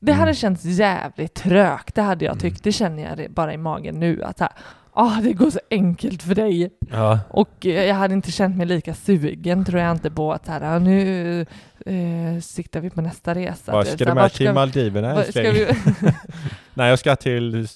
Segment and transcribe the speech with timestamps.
[0.00, 0.20] Det Mm.
[0.20, 2.40] hade känts jävligt trögt, det hade jag Mm.
[2.40, 2.64] tyckt.
[2.64, 4.22] Det känner jag bara i magen nu.
[4.22, 4.48] Att här,
[4.92, 6.70] ah, det går så enkelt för dig.
[6.92, 7.20] Ja.
[7.30, 10.80] Och eh, jag hade inte känt mig lika sugen tror jag inte på att här,
[10.80, 11.40] nu
[11.86, 13.72] eh, siktar vi på nästa resa.
[13.72, 15.52] Var är ska du med till Maldiverna ska älskling?
[16.00, 16.12] vi,
[16.74, 17.66] Nej, jag ska till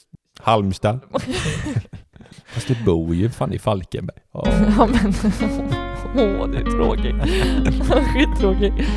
[0.41, 1.01] Halmstad.
[2.47, 4.19] Fast du bor ju fan i Falkenberg.
[4.33, 4.45] Ja.
[4.77, 5.15] Ja men,
[6.17, 7.17] åh det är tråkigt.
[8.13, 8.89] Skittråkigt.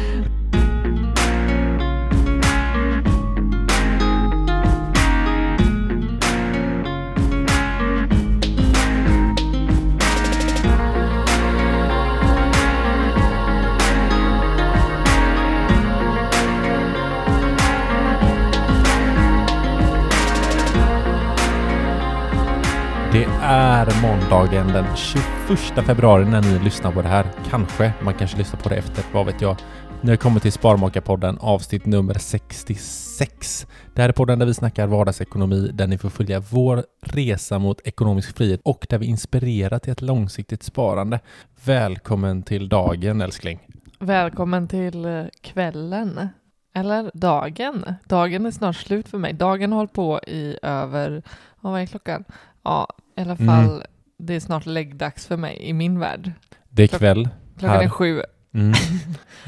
[23.48, 27.26] Är måndagen den 21 februari när ni lyssnar på det här.
[27.50, 29.58] Kanske, man kanske lyssnar på det efter, vad vet jag.
[30.02, 33.68] Ni har kommit till Sparmakarpodden avsnitt nummer 66.
[33.94, 37.82] Det här är podden där vi snackar vardagsekonomi, där ni får följa vår resa mot
[37.88, 41.20] ekonomisk frihet och där vi inspirerar till ett långsiktigt sparande.
[41.66, 43.60] Välkommen till dagen älskling.
[44.00, 46.30] Välkommen till eh, kvällen.
[46.76, 47.86] Eller dagen.
[48.06, 49.34] Dagen är snart slut för mig.
[49.34, 51.24] Dagen har hållit på i över,
[51.60, 52.24] vad är klockan?
[52.64, 53.48] Ja, i alla Mm.
[53.48, 53.84] fall,
[54.18, 56.32] det är snart läggdags för mig i min värld.
[56.70, 57.84] Det är kväll Klockan Här.
[57.84, 58.22] är sju.
[58.54, 58.74] mm.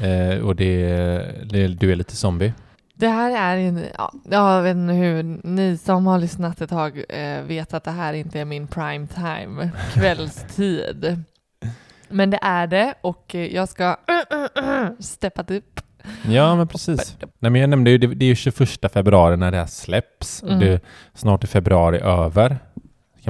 [0.00, 2.52] eh, och det är, du är lite zombie.
[2.94, 7.02] Det här är en, ja, jag vet inte hur, ni som har lyssnat ett tag
[7.08, 11.22] eh, vet att det här inte är min prime time, kvällstid.
[12.08, 13.96] Men det är det och eh, jag ska
[14.98, 15.80] steppat upp.
[16.28, 17.16] Ja, men precis.
[17.38, 20.42] Nej, men jag nämnde ju, det, det är ju 21 februari när det här släpps.
[20.42, 20.58] Mm.
[20.60, 20.80] Det,
[21.14, 22.58] snart är februari över.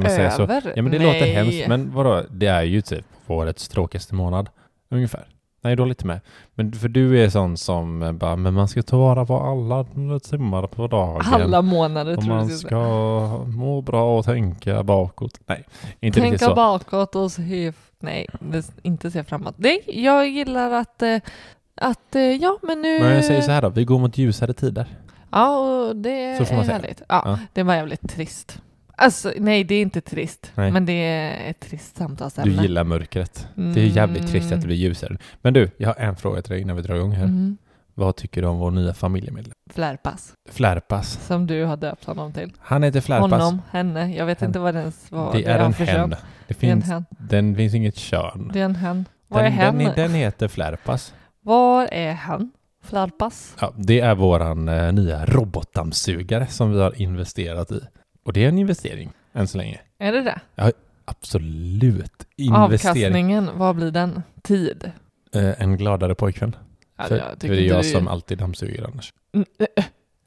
[0.03, 0.43] Kan man säga så?
[0.43, 0.73] Över?
[0.77, 1.07] Ja, men det Nej.
[1.07, 1.69] låter hemskt.
[1.69, 2.23] Men vadå?
[2.31, 4.49] Det är ju typ årets tråkigaste månad.
[4.91, 5.27] Ungefär.
[5.61, 6.21] Nej, har lite med.
[6.55, 9.85] Men för du är sån som bara, men man ska ta vara på alla
[10.21, 11.23] timmar på dagen.
[11.25, 15.41] Alla månader och tror jag man skulle ska må bra och tänka bakåt.
[15.47, 15.65] Nej,
[16.01, 16.55] inte riktigt Tänka så.
[16.55, 18.27] bakåt och se, nej,
[18.83, 19.55] inte se framåt.
[19.56, 21.17] Nej, jag gillar att, eh,
[21.75, 23.01] att eh, ja men nu...
[23.01, 24.87] Men jag säger så här då, vi går mot ljusare tider.
[25.31, 27.03] Ja, och det är härligt.
[27.09, 27.39] Ja, Ja.
[27.53, 28.62] det var jävligt trist.
[29.00, 30.53] Alltså, nej, det är inte trist.
[30.54, 30.70] Nej.
[30.70, 32.62] Men det är ett trist Du samtalsämne.
[32.62, 33.48] gillar mörkret.
[33.54, 35.16] Det är jävligt trist att det blir ljusare.
[35.42, 37.25] Men du, jag har en fråga till dig innan vi drar igång här.
[37.25, 37.56] Mm.
[37.94, 39.54] Vad tycker du om vår nya familjemedlem?
[39.70, 41.26] Flärpas, Flärpas.
[41.26, 42.53] som du har döpt honom till.
[42.59, 43.31] Han heter Flärpas.
[43.31, 44.48] Honom, henne, jag vet Hen.
[44.50, 45.32] inte vad det ens var.
[45.32, 46.10] det är en hen.
[46.10, 46.16] Det
[46.48, 47.04] Det finns, hen.
[47.10, 48.50] den finns inget kön.
[48.53, 49.04] Det är en hen.
[49.28, 49.78] Vad är Den, hen?
[49.78, 51.15] den, den heter Flärpas.
[51.41, 52.50] Var är han?
[52.84, 53.54] Flärpas?
[53.60, 57.80] Ja, det är våran eh, nya robotdammsugare som vi har investerat i.
[58.28, 59.81] Och det är en investering än så länge.
[59.99, 60.41] Är det det?
[61.05, 62.27] Absolut.
[62.37, 62.55] Investering.
[62.55, 64.22] Avkastningen, vad blir den?
[64.43, 64.91] Tid?
[65.34, 66.56] Eh, en gladare pojkvän.
[66.99, 69.12] Ja, för, jag för det är jag det- som alltid dammsuger annars.
[69.34, 69.66] Mm, eh,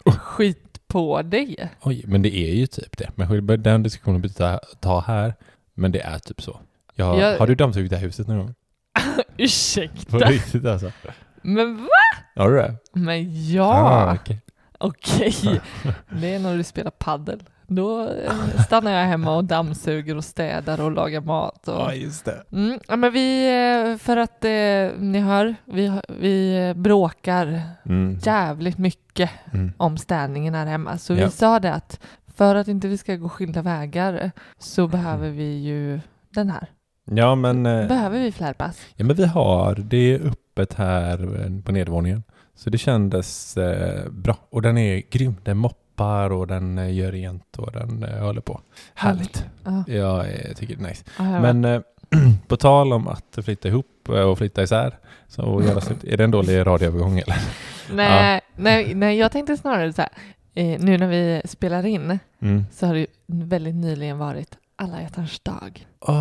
[0.05, 0.13] eh.
[0.15, 1.69] Skit på dig.
[1.81, 3.09] Oj, men det är ju typ det.
[3.15, 5.33] Men den diskussionen behöver ta, här.
[5.73, 6.59] Men det är typ så.
[6.95, 8.53] Jag, Jag- Har du dammsugit det här huset någon gång?
[9.15, 10.17] På Ursäkta.
[10.17, 10.91] riktigt alltså?
[11.41, 11.89] Men va?
[12.35, 12.75] Har du det?
[12.93, 13.73] Men ja.
[13.73, 14.41] Ah, okej.
[14.79, 15.33] Okej.
[16.21, 17.43] Det är när du spelar paddel.
[17.75, 21.67] Då eh, stannar jag hemma och dammsuger och städar och lagar mat.
[21.67, 21.73] Och...
[21.75, 22.43] Ja, just det.
[22.51, 23.47] Mm, ja, men vi,
[23.91, 28.17] eh, för att eh, ni hör, vi, vi eh, bråkar Mm.
[28.23, 29.71] jävligt mycket Mm.
[29.77, 30.97] om städningen här hemma.
[30.97, 31.25] Så Ja.
[31.25, 31.99] vi sa det att
[32.35, 35.99] för att inte vi ska gå skilda vägar så behöver vi ju
[36.29, 36.67] den här.
[37.11, 38.79] Ja, men, eh, Behöver vi flärpas?
[38.95, 41.17] ja, men vi har det öppet här
[41.65, 42.23] på nedervåningen.
[42.55, 44.37] Så det kändes eh, bra.
[44.49, 45.35] Och den är grym.
[45.43, 45.77] Den moppar
[46.31, 48.61] och den eh, gör rent och den eh, håller på.
[48.93, 49.45] Härligt.
[49.63, 51.03] Ja, Jag eh, tycker det är nice.
[51.17, 51.81] ja, jag Men eh,
[52.47, 54.97] på tal om att flytta ihop eh, och flytta isär.
[55.27, 56.03] Så göra slut.
[56.03, 57.35] Är det en dålig radioövergång eller?
[57.93, 60.11] Nej, nej, nej, jag tänkte snarare så här,
[60.53, 62.65] eh, nu när vi spelar in Mm.
[62.71, 65.87] så har det ju väldigt nyligen varit alla hjärtans dag.
[65.99, 66.13] Ah.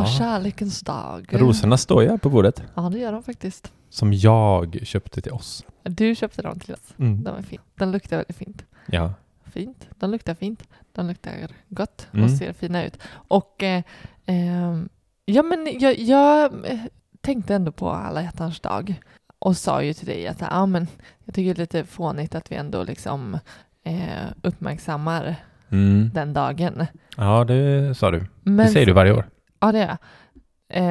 [0.00, 1.26] Ja, kärlekens dag.
[1.30, 2.62] Rosorna står ju på bordet.
[2.74, 3.72] Ja, det gör de faktiskt.
[3.90, 5.64] Som jag köpte till oss.
[5.82, 6.94] Du köpte dem till oss.
[6.98, 7.22] Mm.
[7.24, 7.62] De är fint.
[7.78, 8.64] De luktar väldigt fint.
[8.86, 9.14] Ja.
[9.52, 9.88] Fint.
[9.98, 10.62] De luktar fint.
[10.92, 11.32] De luktar
[11.68, 12.28] gott och Mm.
[12.36, 12.98] ser fina ut.
[13.12, 13.82] Och eh,
[14.26, 14.88] ehm,
[15.24, 16.80] ja, men jag, jag eh,
[17.20, 19.00] tänkte ändå på alla hjärtans dag
[19.38, 20.86] och sa ju till dig att ja, men
[21.24, 23.38] jag tycker det är lite fånigt att vi ändå liksom
[23.84, 25.36] eh, uppmärksammar
[25.70, 26.10] Mm.
[26.14, 26.86] den dagen.
[27.16, 28.26] Ja, det sa du.
[28.42, 29.24] Men det säger du varje år.
[29.60, 29.98] Ja, det är jag.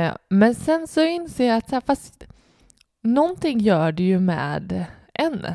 [0.07, 2.24] Eh, men sen så inser jag att så här, fast
[3.04, 5.46] någonting gör det ju med en.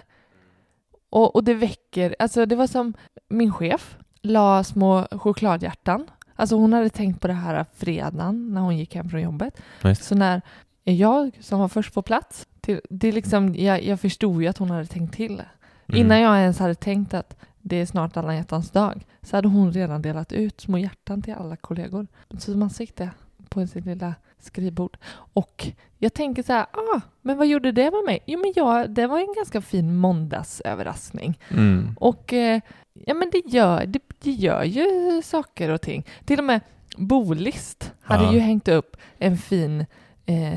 [1.10, 2.94] Och, och det väcker, alltså det var som
[3.28, 6.10] min chef la små chokladhjärtan.
[6.34, 9.60] Alltså hon hade tänkt på det här fredagen när hon gick hem från jobbet.
[9.84, 10.05] Just.
[10.05, 10.43] Så när
[10.84, 14.70] jag som var först på plats, till, det liksom, jag, jag förstod ju att hon
[14.70, 15.43] hade tänkt till
[15.88, 16.00] Mm.
[16.00, 19.72] Innan jag ens hade tänkt att det är snart alla hjärtans dag så hade hon
[19.72, 22.06] redan delat ut små hjärtan till alla kollegor.
[22.38, 23.10] Så man fick det
[23.49, 24.97] på sitt lilla skrivbord.
[25.33, 25.67] Och
[25.99, 28.19] jag tänker så här, ah, men vad gjorde det med mig?
[28.27, 31.39] Jo, men jag, det var en ganska fin måndagsöverraskning.
[31.50, 31.97] Mm.
[32.00, 32.61] Och eh,
[33.06, 34.87] ja, men det gör, det, det gör ju
[35.25, 36.06] saker och ting.
[36.25, 36.61] Till och med
[36.97, 38.33] Bolist hade Ja.
[38.33, 39.87] ju hängt upp en fin
[40.27, 40.55] eh,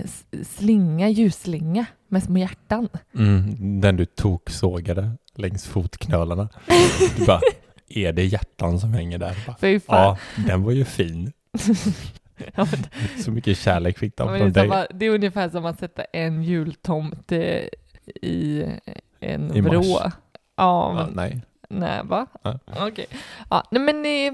[0.48, 2.90] slinga, ljusslinga med små hjärtan.
[3.16, 3.82] Mm.
[3.82, 6.50] Den du toksågade längs fotknölarna.
[7.18, 7.42] Du bara,
[7.90, 9.36] är det hjärtan som hänger där?
[9.88, 10.18] Bara, ja,
[10.48, 11.32] den var ju fin.
[12.56, 12.68] Ja,
[13.24, 14.70] Så mycket kärlek fick de Ja, från dig.
[14.70, 17.70] samma, det är ungefär som att sätta en jultomte
[18.22, 18.64] i
[19.20, 19.72] en I mars.
[19.72, 19.84] vrå.
[20.02, 20.12] Ja,
[20.56, 21.42] Ja, men, nej.
[21.70, 22.26] nej va?
[22.44, 22.60] Ja.
[22.80, 23.06] Okej.
[23.50, 24.34] Ja, nej, men eh,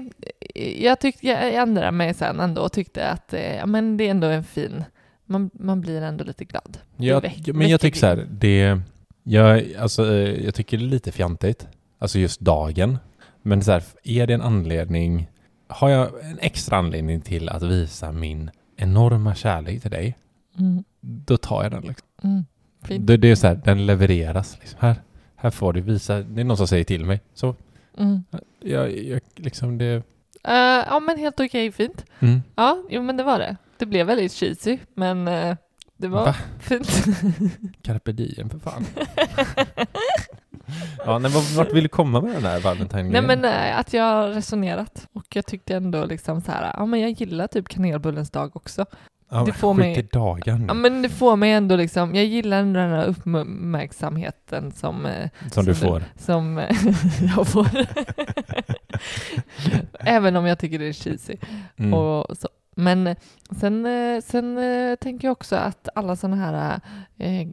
[0.84, 4.10] jag tyckte, jag ändrade mig sen ändå och tyckte att eh, ja, men det är
[4.10, 4.84] ändå en fin,
[5.24, 6.78] man, man blir ändå lite glad.
[6.96, 8.80] Jag, väck- men jag tycker så här, det,
[9.22, 11.66] jag, alltså, eh, jag tycker det är lite fjantigt.
[11.98, 12.98] Alltså just dagen.
[13.42, 15.28] Men så här, är det en anledning,
[15.68, 20.16] har jag en extra anledning till att visa min enorma kärlek till dig,
[20.58, 20.84] Mm.
[21.00, 21.82] då tar jag den.
[21.82, 22.08] Liksom.
[22.22, 22.44] Mm.
[23.06, 24.56] Det, det är så här, den levereras.
[24.60, 24.78] Liksom.
[24.82, 24.96] Här,
[25.36, 27.20] här får du visa, det är någon som säger till mig.
[27.34, 27.54] Så
[27.98, 28.24] Mm.
[28.60, 30.02] jag, jag liksom det,
[30.44, 30.54] Eh,
[30.88, 32.04] ja, men helt okej, fint.
[32.20, 32.42] mm.
[32.54, 33.56] Ja, jo, men det var det.
[33.78, 35.56] Det blev väldigt cheesy, men eh,
[35.96, 36.34] det var Va?
[36.60, 37.04] fint.
[37.82, 38.84] Carpe diem för fan.
[41.06, 44.04] ja, men vart, vill du komma med den här valentine Nej men eh, att jag
[44.04, 48.30] har resonerat och jag tyckte ändå liksom så här, ja men jag gillar typ kanelbullens
[48.30, 48.86] dag också.
[49.30, 52.58] ja, det får mig- i dagen Ja men det får mig ändå liksom, jag gillar
[52.60, 56.02] ändå den här uppmärksamheten som, eh, som du som får.
[56.18, 56.76] som eh,
[57.36, 57.68] jag får.
[60.00, 61.36] Även om jag tycker det är cheesy.
[61.76, 61.94] Mm.
[61.94, 62.48] Och så.
[62.74, 63.16] Men
[63.60, 63.86] sen,
[64.22, 64.58] sen
[65.00, 66.80] tänker jag också att alla sådana här
[67.18, 67.48] eh,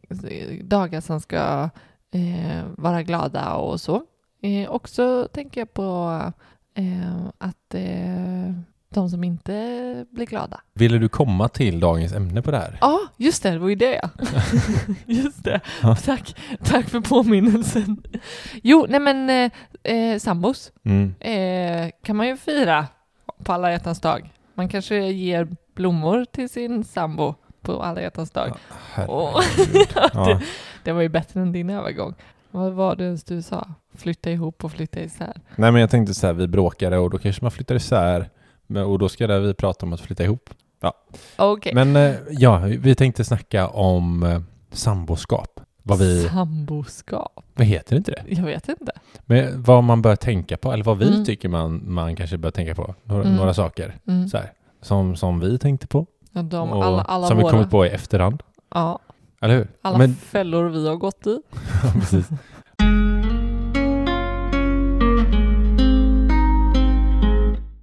[0.63, 1.69] dagar som ska
[2.15, 4.03] eh, vara glada och så.
[4.41, 6.21] Eh, också tänker jag på
[6.75, 8.53] eh, att eh,
[8.89, 10.61] de som inte blir glada.
[10.73, 12.77] Ville du komma till dagens ämne på det här?
[12.81, 14.09] Ja, just det, det var ju det ja.
[15.05, 15.61] just det.
[15.83, 15.95] Ja.
[15.95, 18.03] Tack, tack för påminnelsen.
[18.63, 19.51] Jo, nej men eh,
[19.95, 21.15] eh, sambos Mm.
[21.19, 22.87] eh, kan man ju fira
[23.43, 24.33] på alla hjärtans dag.
[24.53, 27.35] Man kanske ger blommor till sin sambo
[27.65, 28.47] på alla hjärtans dag.
[28.49, 28.55] Ja,
[28.93, 29.87] herregud.
[30.13, 30.39] ja.
[30.83, 32.13] Det var ju bättre än din övergång.
[32.51, 33.67] Vad var det ens du sa?
[33.95, 35.33] Flytta ihop och flytta isär.
[35.55, 38.29] Nej men jag tänkte så här, vi bråkade och då kanske man flyttar isär.
[38.87, 40.49] Och då ska det vi prata om att flytta ihop.
[41.37, 41.73] Okej.
[41.73, 44.41] Men eh, ja, vi tänkte snacka om eh,
[44.71, 45.59] samboskap.
[45.83, 47.43] Vad vi, Samboskap?
[47.55, 48.23] vad heter inte det?
[48.27, 48.91] Jag vet inte.
[49.25, 51.25] Men vad man bör tänka på, eller vad vi Mm.
[51.25, 52.95] tycker man, man kanske bör tänka på.
[53.03, 53.35] Några, Mm.
[53.35, 53.95] några saker.
[54.07, 54.27] Mm.
[54.27, 54.51] Så här,
[54.81, 56.05] som, som vi tänkte på.
[56.35, 58.43] Ja, de, och alla, alla som våra, vi kommit på i efterhand.
[58.73, 58.99] Ja,
[59.41, 59.67] Eller hur?
[59.81, 61.39] alla Men, fällor vi har gått i.
[61.93, 62.29] precis.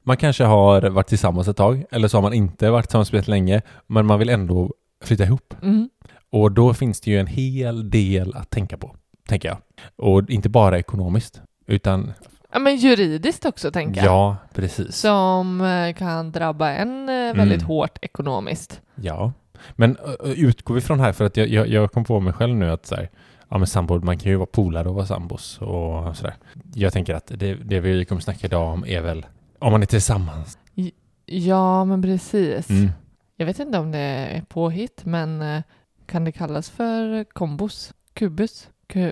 [0.03, 3.63] Man kanske har varit tillsammans ett tag, eller så har man inte varit tillsammans länge,
[3.87, 5.55] men man vill ändå flytta ihop.
[5.63, 5.89] Mm.
[6.31, 8.97] Och då finns det ju en hel del att tänka på,
[9.29, 9.59] tänker jag.
[9.97, 12.13] Och inte bara ekonomiskt, utan
[12.53, 14.07] Ja, men juridiskt också tänker jag.
[14.13, 14.97] ja, precis.
[14.97, 17.67] Som eh, kan drabba en eh, väldigt Mm.
[17.67, 18.81] hårt ekonomiskt.
[18.95, 19.33] Ja,
[19.73, 22.71] men utgår vi från här, för att jag, jag, jag kom på mig själv nu
[22.71, 23.11] att så här,
[23.49, 26.35] ja men sambo, man kan ju vara polare och vara sambos och sådär.
[26.75, 29.27] Jag tänker att det, det vi kommer snacka idag om är väl
[29.59, 30.59] om man är tillsammans.
[31.27, 32.71] Ja, men precis.
[32.71, 32.91] Mm.
[33.37, 35.63] Jag vet inte om det är påhitt, men eh,
[36.06, 37.94] kan det kallas för kombos?
[38.15, 38.69] Kubus?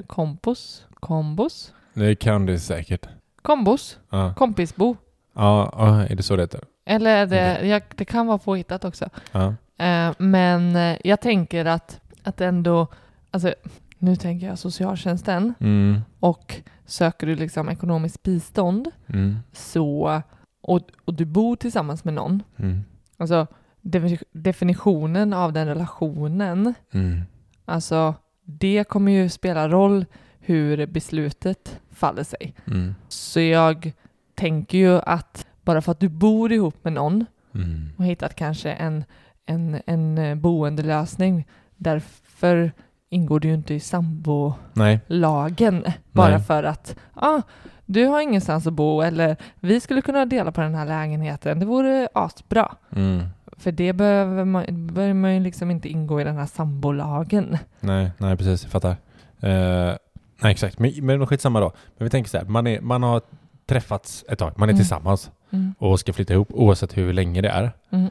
[0.07, 0.85] Kompos?
[0.95, 1.73] Kombos?
[1.95, 3.07] Det kan det säkert.
[3.43, 3.99] Kombos?
[4.11, 4.97] Ja, Kompisbo?
[5.35, 6.61] ja, ja är det så det heter?
[6.85, 9.09] Eller är det, ja, det kan vara påhittat också.
[9.33, 9.55] Ja.
[9.85, 12.87] Eh, men eh, jag tänker att, att ändå,
[13.31, 13.55] alltså
[13.99, 16.01] nu tänker jag socialtjänsten Mm.
[16.21, 16.55] och
[16.87, 19.39] söker du liksom ekonomiskt bistånd Mm.
[19.53, 20.23] så,
[20.63, 22.81] och, och du bor tillsammans med någon, Mm.
[23.17, 23.47] alltså
[23.83, 27.21] defi- definitionen av den relationen, Mm.
[27.65, 30.07] alltså det kommer ju spela roll
[30.51, 32.55] hur beslutet faller sig.
[32.67, 32.95] Mm.
[33.09, 33.93] Så jag
[34.35, 37.93] tänker ju att bara för att du bor ihop med någon Mm.
[37.97, 39.05] och hittat kanske en,
[39.47, 42.73] en, en eh, boendelösning, därför
[43.09, 46.41] ingår du ju inte i sambolagen bara Nej.
[46.41, 47.43] för att ah,
[47.87, 51.67] du har ingenstans att bo eller vi skulle kunna dela på den här lägenheten, det
[51.67, 52.75] vore asbra.
[52.97, 53.23] Mm.
[53.57, 57.59] För det behöver man, behöver man ju liksom inte ingå i den här sambolagen.
[57.81, 58.97] Nej, nej precis, jag fattar.
[59.41, 59.95] Eh,
[60.43, 61.73] nej exakt, men, men skitsamma då.
[61.99, 63.23] Men vi tänker så här, man, är, man har
[63.67, 64.79] träffats ett tag, man är Mm.
[64.81, 65.75] tillsammans Mm.
[65.79, 67.73] och ska flytta ihop oavsett hur länge det är.
[67.91, 68.05] Mm.
[68.05, 68.11] Eh,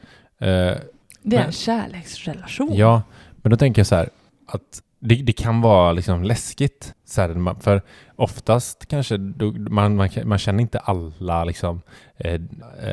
[1.22, 2.70] Det är Men- en kärleksrelation.
[2.74, 3.02] ja,
[3.36, 4.08] men då tänker jag så här
[4.46, 6.94] att det, det kan vara liksom läskigt.
[7.04, 7.82] Så här, för
[8.16, 11.82] oftast kanske då, man, man, man känner inte alla, liksom,
[12.16, 12.40] eh,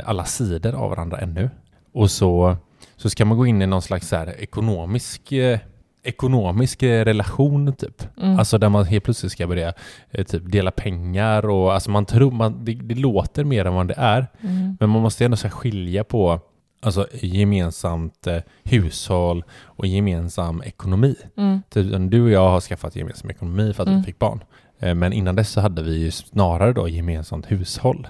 [0.06, 1.50] alla sidor av varandra ännu.
[1.94, 2.58] Och så,
[2.96, 5.60] så ska man gå in i någon slags så här, ekonomisk, eh,
[6.08, 8.04] ekonomisk eh, relation typ.
[8.22, 8.40] Mm.
[8.40, 9.74] Alltså där man helt plötsligt ska börja
[10.12, 13.88] eh, typ dela pengar och alltså man tror, man, det, det låter mer än vad
[13.88, 14.28] det är.
[14.42, 14.78] Mm.
[14.80, 16.40] Men man måste ändå så skilja på
[16.82, 21.16] alltså, gemensamt eh, hushåll och gemensam ekonomi.
[21.38, 21.62] Mm.
[21.70, 24.00] Typ, du och jag har skaffat gemensam ekonomi för att Mm.
[24.00, 24.44] vi fick barn.
[24.80, 28.08] Eh, men innan dess så hade vi ju snarare då gemensamt hushåll.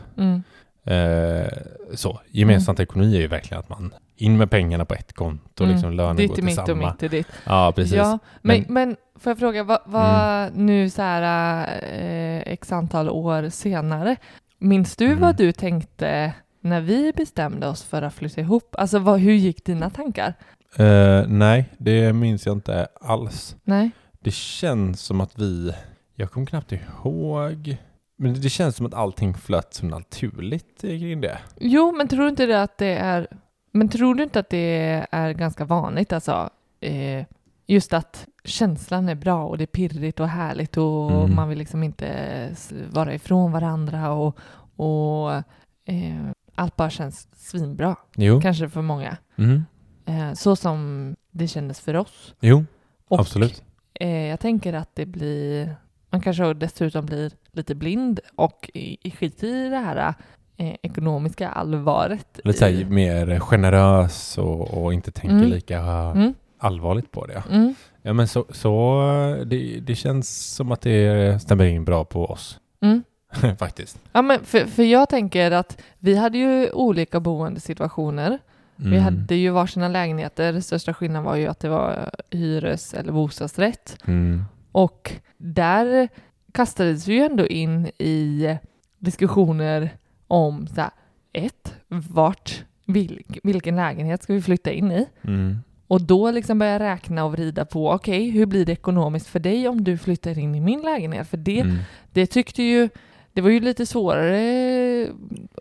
[0.88, 1.42] Mm.
[1.44, 1.48] Eh,
[1.96, 5.74] så, gemensamt ekonomi är ju verkligen att man in med pengarna på ett konto, Mm.
[5.76, 6.92] liksom lönen Ditt går till mitt och samma.
[6.92, 7.28] mitt är ditt.
[7.46, 7.94] Ja, precis.
[7.96, 13.10] Ja, men, Men- men får jag fråga, vad, vad nu så här eh, x antal
[13.10, 14.16] år senare,
[14.58, 15.20] minns du Mm.
[15.20, 18.76] vad du tänkte när vi bestämde oss för att flytta ihop?
[18.78, 20.34] Alltså vad, hur gick dina tankar?
[20.78, 23.56] Eh, nej, det minns jag inte alls.
[23.64, 23.92] Nej?
[24.20, 25.74] Det känns som att vi,
[26.16, 27.78] jag kommer knappt ihåg,
[28.18, 31.38] men det känns som att allting flöt så naturligt kring det.
[31.60, 33.28] Jo, men tror du inte det att det är,
[33.72, 37.26] men tror du inte att det är ganska vanligt alltså, eh,
[37.68, 41.36] just att känslan är bra och det är pirrigt och härligt och Mm.
[41.36, 42.56] man vill liksom inte
[42.92, 44.38] vara ifrån varandra och,
[44.76, 45.34] och
[45.86, 48.42] eh, allt bara känns svinbra, Jo.
[48.42, 49.18] kanske för många.
[49.36, 49.66] Mm.
[50.06, 52.36] Eh, så som det kändes för oss.
[52.40, 52.66] Jo,
[53.08, 53.64] Och, absolut.
[53.94, 55.76] Eh, jag tänker att det blir,
[56.10, 58.70] man kanske dessutom blir lite blind och
[59.20, 60.14] skit i det här
[60.58, 62.40] eh, ekonomiska allvaret.
[62.44, 65.50] Lite i- mer generös och, och inte tänker Mm.
[65.50, 67.44] lika Mm, allvarligt på det.
[67.52, 69.02] mm, Ja men så, så
[69.46, 72.60] det, det känns som att det stämmer in bra på oss.
[72.82, 73.04] mm.
[73.60, 74.00] Faktiskt.
[74.12, 78.40] Ja, men för, för jag tänker att vi hade ju olika boendesituationer.
[78.76, 79.04] Vi Mm.
[79.04, 80.60] hade ju varsina lägenheter.
[80.60, 83.98] Största skillnaden var ju att det var hyres eller bostadsrätt.
[84.08, 84.44] Mm.
[84.72, 86.10] Och där
[86.52, 88.58] kastades vi ju ändå in i
[89.00, 89.90] diskussioner
[90.28, 90.90] om så här,
[91.34, 95.06] ett, vart, vilk, vilken lägenhet ska vi flytta in i?
[95.22, 95.58] Mm.
[95.88, 99.68] Och då liksom börja räkna och vrida på, okej, hur blir det ekonomiskt för dig
[99.68, 101.28] om du flyttar in i min lägenhet?
[101.28, 101.78] För det, Mm.
[102.12, 102.90] det tyckte ju,
[103.34, 105.08] det var ju lite svårare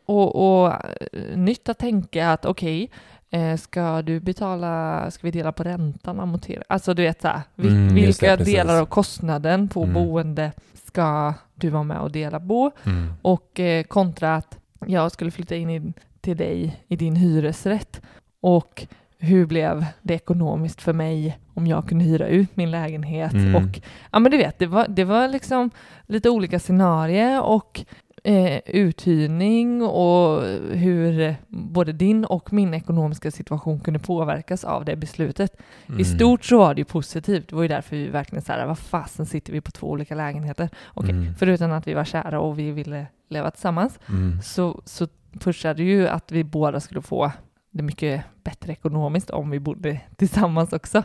[0.05, 2.91] och, och eh, nytt att tänka att okej,
[3.31, 6.63] eh, ska du betala, ska vi dela på räntan, amortera?
[6.69, 8.55] Alltså du vet så här, vil, Mm, det, vilka precis.
[8.55, 9.95] delar av kostnaden på Mm.
[9.95, 10.53] boende
[10.85, 12.71] ska du vara med och dela på?
[12.85, 13.13] Mm.
[13.23, 18.01] Och eh, kontra att jag skulle flytta in i, till dig i din hyresrätt.
[18.41, 18.87] Och
[19.19, 23.33] hur blev det ekonomiskt för mig om jag kunde hyra ut min lägenhet?
[23.33, 23.55] Mm.
[23.57, 23.81] Och
[24.13, 25.71] ja, men du vet, det var, det var liksom
[26.07, 27.85] lite olika scenarier och
[28.27, 30.43] eh, uthyrning och
[30.73, 35.57] hur både din och min ekonomiska situation kunde påverkas av det beslutet.
[35.87, 36.05] I Mm.
[36.05, 37.49] stort så var det ju positivt.
[37.49, 40.15] Det var ju därför vi verkligen så här, vad fasen sitter vi på två olika
[40.15, 40.69] lägenheter?
[40.95, 41.35] Okej, Mm.
[41.39, 44.43] förutom att vi var kära och vi ville leva tillsammans Mm.
[44.43, 45.09] så, så
[45.41, 47.33] pushade ju att vi båda skulle få
[47.71, 51.03] det mycket bättre ekonomiskt om vi bodde tillsammans också.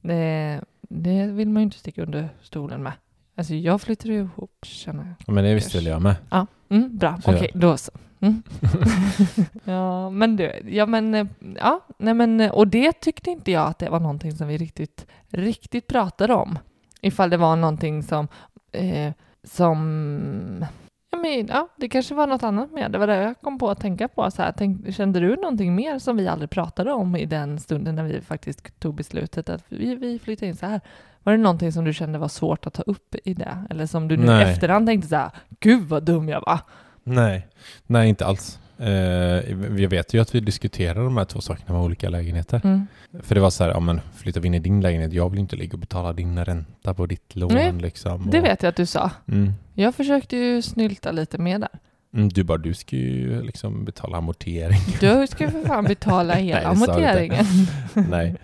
[0.00, 2.92] Det, det vill man ju inte sticka under stolen med.
[3.34, 5.14] Alltså jag flyttade ju ihop känner jag.
[5.26, 6.16] Ja, Men det visste väl jag med.
[6.30, 7.18] Ja, mm, bra.
[7.26, 7.92] Okej, då så.
[8.20, 8.42] Mm.
[9.64, 11.26] ja, men du, ja men, eh,
[11.56, 14.56] ja, nej men, eh, och det tyckte inte jag att det var någonting som vi
[14.56, 16.58] riktigt, riktigt pratade om.
[17.00, 18.28] Ifall det var någonting som,
[18.72, 19.12] eh,
[19.44, 20.64] som,
[21.24, 22.92] men, ja, det kanske var något annat med.
[22.92, 24.30] Det var det jag kom på att tänka på.
[24.30, 27.94] Så här, tänk, kände du någonting mer som vi aldrig pratade om i den stunden
[27.94, 30.80] när vi faktiskt tog beslutet att vi, vi flyttar in så här?
[31.22, 33.64] Var det någonting som du kände var svårt att ta upp i det?
[33.70, 36.60] Eller som du nu i efterhand tänkte så här, gud vad dum jag var.
[37.02, 37.48] Nej,
[37.86, 38.58] nej inte alls.
[38.78, 42.60] Eh, jag vet ju att vi diskuterar de här två sakerna med olika lägenheter.
[42.64, 42.86] Mm.
[43.22, 45.40] För det var så här, ja men flyttar vi in i din lägenhet, jag vill
[45.40, 48.30] inte ligga och betala din ränta på ditt lån Nej, liksom.
[48.30, 49.10] Det och- vet jag att du sa.
[49.28, 49.52] Mm.
[49.74, 51.68] Jag försökte ju snylta lite mer där.
[52.14, 54.78] Mm, du bara, du ska ju liksom betala amortering.
[55.00, 57.44] Du ska för fan betala hela Nej, det amorteringen.
[58.10, 58.36] nej.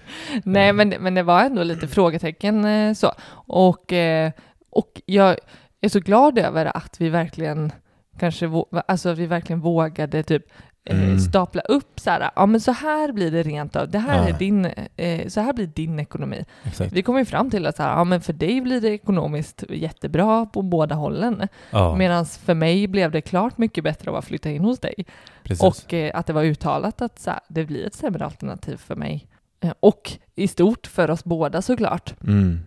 [0.45, 3.13] Nej, men, men det var ändå lite frågetecken eh, så.
[3.33, 4.31] Och, eh,
[4.71, 5.37] och jag
[5.81, 7.73] är så glad över att vi verkligen
[8.21, 8.51] kanske,
[8.89, 10.43] alltså att vi verkligen vågade typ
[10.85, 11.19] eh, Mm.
[11.19, 14.29] stapla upp så här, ja men så här blir det rent av, det här Ja.
[14.35, 14.65] är din,
[14.97, 16.45] eh, så här blir din ekonomi.
[16.65, 16.93] Exakt.
[16.93, 19.65] Vi kom ju fram till att så här, ja men för dig blir det ekonomiskt
[19.69, 21.49] jättebra på båda hållen.
[21.71, 24.95] Ja, Medan för mig blev det klart mycket bättre av att flytta in hos dig.
[25.43, 25.63] precis.
[25.87, 28.97] Och eh, att det var uttalat att så här, det blir ett sämre alternativ för
[28.97, 29.27] mig.
[29.61, 32.15] Eh, och i stort för oss båda såklart.
[32.25, 32.61] mm.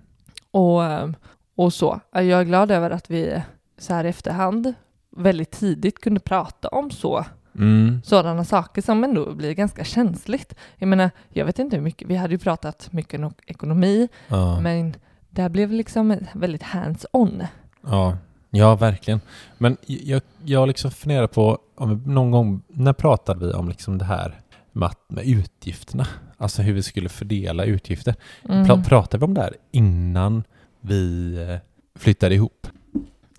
[0.52, 1.10] Och, eh,
[1.56, 2.00] och så.
[2.12, 3.42] Jag är glad över att vi
[3.78, 4.74] så här i efterhand
[5.18, 8.02] väldigt tidigt kunde prata om så Mm.
[8.06, 10.56] sådana saker som ändå blir ganska känsligt.
[10.78, 14.60] Jag menar, jag vet inte hur mycket, vi hade ju pratat mycket om ekonomi, Ja.
[14.60, 14.96] men
[15.30, 17.44] där blev liksom väldigt hands-on.
[17.82, 18.18] Ja,
[18.50, 19.22] ja verkligen.
[19.58, 24.06] Men jag, jag liksom funderar på, om någon gång, när pratade vi om liksom det
[24.06, 24.40] här
[24.72, 26.08] med, med utgifterna?
[26.38, 28.16] Alltså hur vi skulle fördela utgifter.
[28.50, 28.66] Mm.
[28.66, 30.44] Pra, pratade vi om det här innan
[30.82, 31.58] vi eh,
[32.00, 32.68] flyttade ihop?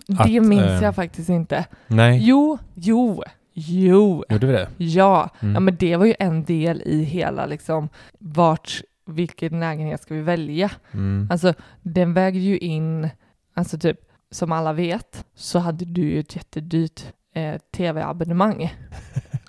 [0.07, 1.65] Det att, minns eh, jag faktiskt inte.
[1.87, 4.67] Nej, Jo, jo, jo, gjorde vi det?
[4.77, 5.29] ja.
[5.39, 5.53] Mm.
[5.53, 10.21] Ja, men det var ju en del i hela liksom vart, vilken lägenhet ska vi
[10.21, 10.71] välja?
[10.91, 11.27] Mm.
[11.31, 13.09] Alltså den väger ju in,
[13.53, 13.99] alltså typ
[14.31, 17.03] som alla vet så hade du ju ett jättedyrt
[17.35, 18.73] eh, tv-abonnemang.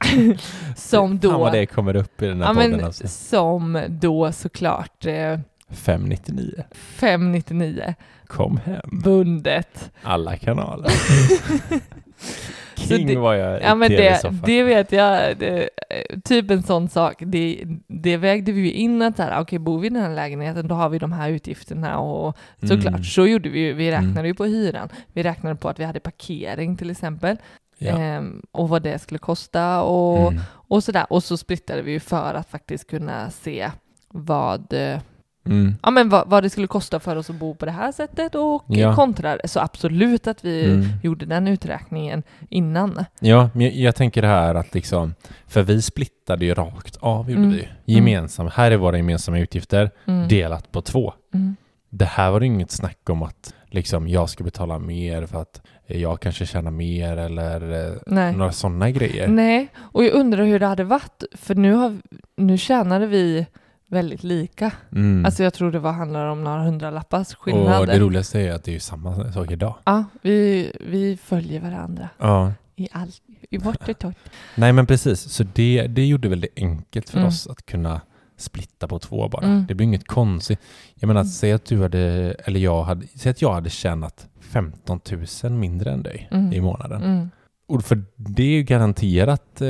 [0.76, 3.08] som Fan då, vad det kommer upp i den här ja, podden men, alltså.
[3.08, 5.38] som då såklart eh,
[5.70, 6.64] 599.
[6.72, 7.94] 599
[8.28, 9.00] Kom hem.
[9.04, 9.90] bundet.
[10.02, 10.90] Alla kanaler.
[12.76, 16.62] King det- var jag i Ja men det, det vet jag, det, eh, typ en
[16.62, 19.90] sån sak, det, det vägde vi ju in att så här, okej bor vi i
[19.90, 23.04] den här lägenheten då har vi de här utgifterna och såklart, Mm.
[23.04, 24.26] så gjorde vi ju, vi räknade Mm.
[24.26, 27.36] ju på hyran, vi räknade på att vi hade parkering till exempel,
[27.78, 27.98] Ja.
[27.98, 30.40] ehm, och vad det skulle kosta och, Mm.
[30.48, 33.70] och sådär, och så splittade vi ju för att faktiskt kunna se
[34.08, 34.98] vad, eh,
[35.46, 35.74] Mm.
[35.82, 38.34] ja men vad, vad det skulle kosta för oss att bo på det här sättet
[38.34, 38.94] och Ja.
[38.94, 40.86] kontra, så absolut att vi Mm.
[41.02, 43.04] gjorde den uträkningen innan.
[43.20, 45.14] Ja, men jag, jag tänker det här att liksom,
[45.46, 47.56] för vi splittade ju rakt av, gjorde Mm.
[47.84, 47.94] vi.
[47.94, 50.28] Gemensamma, här är våra gemensamma utgifter, Mm.
[50.28, 51.12] delat på två.
[51.34, 51.56] Mm.
[51.90, 55.60] Det här var det inget snack om att liksom, jag ska betala mer för att
[55.86, 58.36] jag kanske tjänar mer eller eh, Nej.
[58.36, 59.28] några sådana grejer.
[59.28, 61.96] Nej, och jag undrar hur det hade varit, för nu, har,
[62.36, 63.46] nu tjänade vi
[63.88, 64.72] väldigt lika.
[64.92, 65.24] Mm.
[65.24, 67.80] Alltså jag tror det var, handlar om några hundralappars skillnad.
[67.80, 69.74] och det roligaste är att det är samma sak idag.
[69.84, 72.52] Ja, vi, vi följer varandra Ja.
[72.76, 74.16] i allt, i vårt och torrt.
[74.54, 77.28] Nej men precis, så det, det gjorde väl det enkelt för Mm.
[77.28, 78.00] oss att kunna
[78.36, 79.46] splitta på två bara.
[79.46, 79.64] Mm.
[79.68, 80.60] Det blir inget konstigt.
[80.94, 81.30] Jag menar, Mm.
[81.30, 82.00] säg att du hade,
[82.44, 85.00] eller jag hade, säg att jag hade tjänat 15
[85.42, 86.52] 000 mindre än dig Mm.
[86.52, 87.02] i månaden.
[87.02, 87.30] Mm.
[87.68, 89.68] Och för det är ju garanterat eh,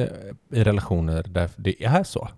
[0.52, 2.28] i relationer där det är så.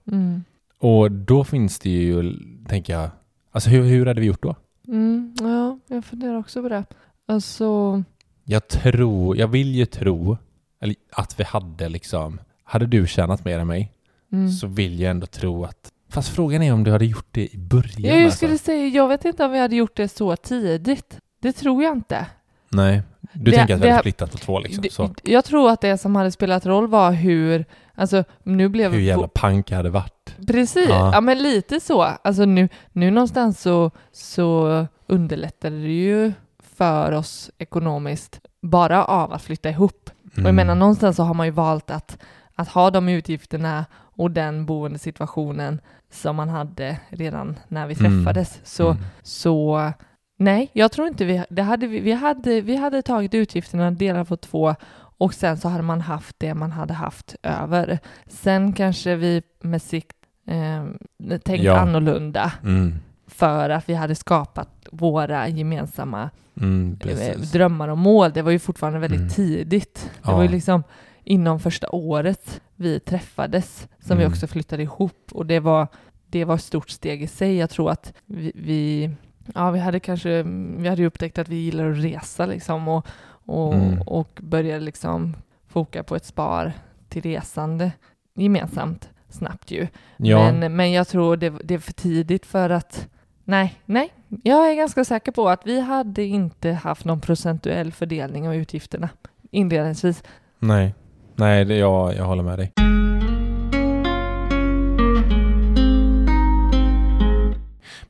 [0.81, 2.37] Och då finns det ju,
[2.69, 3.11] tänker jag,
[3.53, 4.57] alltså hur, hur hade vi gjort då?
[4.89, 5.35] Mm.
[5.41, 6.85] Ja, jag funderar också på det.
[7.29, 8.03] Alltså,
[8.45, 10.37] Jag tror, jag vill ju tro,
[10.81, 13.93] eller att vi hade liksom, hade du tjänat mer än mig
[14.33, 14.51] mm.
[14.51, 17.59] så vill jag ändå tro att, fast frågan är om du hade gjort det i
[17.59, 17.93] början.
[17.97, 18.37] ja, jag alltså.
[18.37, 21.19] skulle säga, jag vet inte om vi hade gjort det så tidigt.
[21.41, 22.27] Det tror jag inte.
[22.71, 24.83] Nej, du Det- tänker att vi hade splittat på två liksom.
[24.83, 25.15] Det- Så.
[25.25, 27.65] Jag tror att det som hade spelat roll var hur,
[27.95, 30.18] alltså nu blev Hur jävla pank jag hade varit.
[30.47, 31.11] Precis, Ja.
[31.15, 31.21] ja.
[31.21, 32.03] men lite så.
[32.03, 36.33] Alltså nu, nu någonstans så, så underlättade det ju
[36.77, 40.11] för oss ekonomiskt bara av att flytta ihop.
[40.25, 40.57] Och jag Mm.
[40.57, 42.19] menar någonstans så har man ju valt att,
[42.55, 43.85] att ha de utgifterna
[44.17, 48.25] och den boendesituationen som man hade redan när vi Mm.
[48.25, 48.61] träffades.
[48.65, 49.03] Så, Mm.
[49.23, 49.93] så
[50.39, 54.29] nej, jag tror inte vi, det hade, vi, vi, hade, vi hade tagit utgifterna delat
[54.29, 54.75] på två
[55.21, 57.99] och sen så hade man haft det man hade haft över.
[58.27, 60.17] Sen kanske vi med sikt
[60.49, 61.77] eh, tänkt Ja.
[61.79, 62.95] annorlunda Mm.
[63.27, 66.31] för att vi hade skapat våra gemensamma
[66.61, 68.31] Mm, eh, drömmar och mål.
[68.33, 69.31] Det var ju fortfarande väldigt Mm.
[69.31, 70.11] tidigt.
[70.23, 70.37] Det Ja.
[70.37, 70.83] var ju liksom
[71.25, 74.33] inom första året vi träffades som vi Mm.
[74.33, 75.87] också flyttade ihop och det var,
[76.27, 77.57] det var ett stort steg i sig.
[77.57, 79.11] Jag tror att vi, vi
[79.55, 80.43] ja, vi hade kanske,
[80.77, 83.07] vi hade upptäckt att vi gillar att resa liksom och,
[83.47, 84.03] och, Mm.
[84.03, 85.37] och började liksom
[85.69, 86.73] foka på ett spar
[87.09, 87.93] till resande
[88.35, 89.87] gemensamt snabbt ju.
[90.17, 93.09] Ja, Men, men jag tror det, det är för tidigt för att
[93.45, 94.13] Nej, nej.
[94.43, 99.09] Jag är ganska säker på att vi hade inte haft någon procentuell fördelning av utgifterna
[99.51, 100.23] inledningsvis.
[100.59, 100.95] nej.
[101.37, 102.73] Nej, det, jag, jag håller med dig.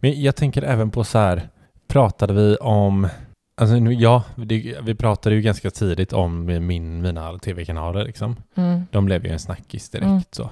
[0.01, 1.49] Men jag tänker även på så här,
[1.89, 3.09] pratade vi om,
[3.61, 8.37] alltså ja, det, vi pratade ju ganska tidigt om min, mina tv-kanaler liksom.
[8.55, 8.83] Mm.
[8.91, 10.23] De blev ju en snackis direkt Mm.
[10.31, 10.51] så.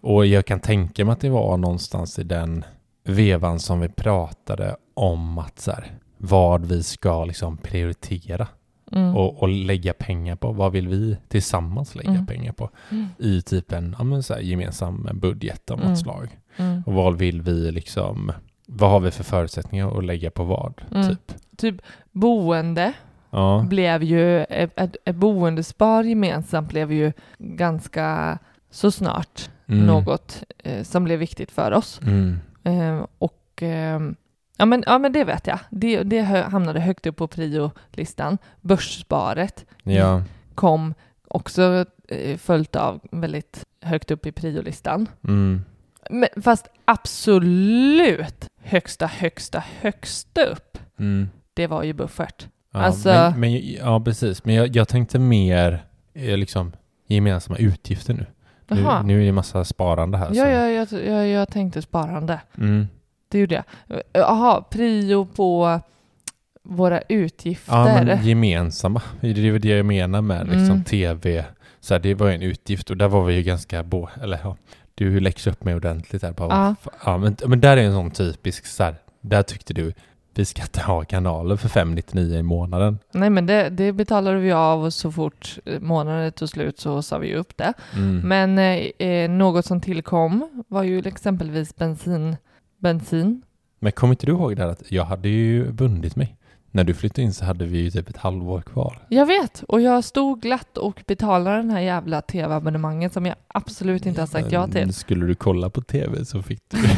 [0.00, 2.64] Och jag kan tänka mig att det var någonstans i den
[3.04, 8.48] vevan som vi pratade om att så här, vad vi ska liksom prioritera
[8.92, 9.16] Mm.
[9.16, 10.52] och, och lägga pengar på.
[10.52, 12.26] Vad vill vi tillsammans lägga Mm.
[12.26, 12.70] pengar på?
[12.90, 13.06] Mm.
[13.18, 15.96] I typ en ja, så här, gemensam budget av något Mm.
[15.96, 16.38] slag.
[16.56, 16.82] Mm.
[16.86, 18.32] Och vad vill vi liksom,
[18.66, 20.82] vad har vi för förutsättningar att lägga på vad?
[20.94, 21.08] Mm.
[21.08, 21.32] Typ.
[21.56, 21.76] Typ
[22.12, 22.92] boende
[23.30, 23.64] Ja.
[23.68, 28.38] blev ju, ett, ett boendespar gemensamt blev ju ganska
[28.70, 29.86] så snart Mm.
[29.86, 32.00] något eh, som blev viktigt för oss.
[32.02, 32.38] Mm.
[32.64, 34.00] Eh, och eh,
[34.56, 35.58] ja, men, ja men det vet jag.
[35.70, 38.38] Det, det hamnade högt upp på priolistan.
[38.60, 40.22] Börssparet Ja.
[40.54, 40.94] kom
[41.28, 45.08] också eh, följt av väldigt högt upp i priolistan.
[45.28, 45.64] Mm.
[46.10, 51.28] Men, fast absolut högsta, högsta, högsta upp Mm.
[51.54, 52.46] det var ju buffert.
[52.72, 54.44] Ja, Alltså- men, men, ja, precis.
[54.44, 56.72] Men jag, jag tänkte mer eh, liksom
[57.06, 58.26] gemensamma utgifter nu.
[58.68, 60.26] Nu, nu är det massa sparande här.
[60.32, 62.40] Ja, så- ja, jag, jag, jag tänkte sparande.
[62.58, 62.86] Mm.
[63.28, 63.54] Det gjorde
[63.88, 64.02] jag.
[64.12, 65.80] Jaha, prio på
[66.62, 68.04] våra Ja, utgifter.
[68.04, 69.02] men gemensamma.
[69.20, 70.84] Det är väl det jag menar med liksom Mm.
[70.84, 71.44] tv.
[71.80, 74.56] Så här, det var en utgift och där var vi ju ganska bo, eller ja,
[74.94, 76.32] du läxade upp mig ordentligt där.
[76.32, 76.90] Bara, Ja.
[77.04, 79.92] ja, men, men där är en sån typisk så här, där tyckte du
[80.38, 82.98] vi ska inte ha kanaler för 599 i månaden.
[83.12, 87.02] Nej, men det, det betalade vi av och så fort eh, månaden tog slut så
[87.02, 87.72] sa vi upp det.
[87.94, 88.28] Mm.
[88.28, 92.36] Men eh, eh, något som tillkom var ju exempelvis bensin.
[92.78, 93.42] Bensin.
[93.78, 96.36] Men kommer inte du ihåg där att jag hade ju bundit mig?
[96.70, 99.06] När du flyttade in så hade vi ju typ ett halvår kvar.
[99.08, 104.06] Jag vet, och jag stod glatt och betalade den här jävla tv-abonnemanget som jag absolut
[104.06, 104.94] inte har sagt ja till.
[104.94, 106.78] Skulle du kolla på tv så fick du...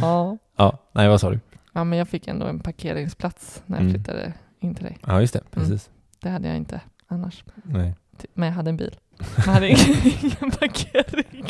[0.00, 0.38] Ja.
[0.56, 1.40] ja, nej vad sa du?
[1.74, 3.94] Ja, men jag fick ändå en parkeringsplats när jag Mm.
[3.94, 4.98] flyttade in till dig.
[5.06, 5.40] Ja, just det.
[5.50, 5.90] Precis.
[6.20, 7.44] Det hade jag inte annars.
[7.62, 7.94] Nej.
[8.34, 8.96] Men jag hade en bil.
[9.36, 11.46] Jag hade ingen, parkering.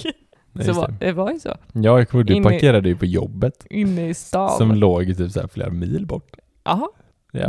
[0.52, 1.06] nej Så just var, det.
[1.06, 1.48] det var ju så.
[1.72, 3.66] Ja, jag kommer du Inne parkerade ju på jobbet.
[3.70, 4.50] Inne i stan.
[4.50, 6.36] Som låg typ så flera mil bort.
[6.64, 6.90] Ja,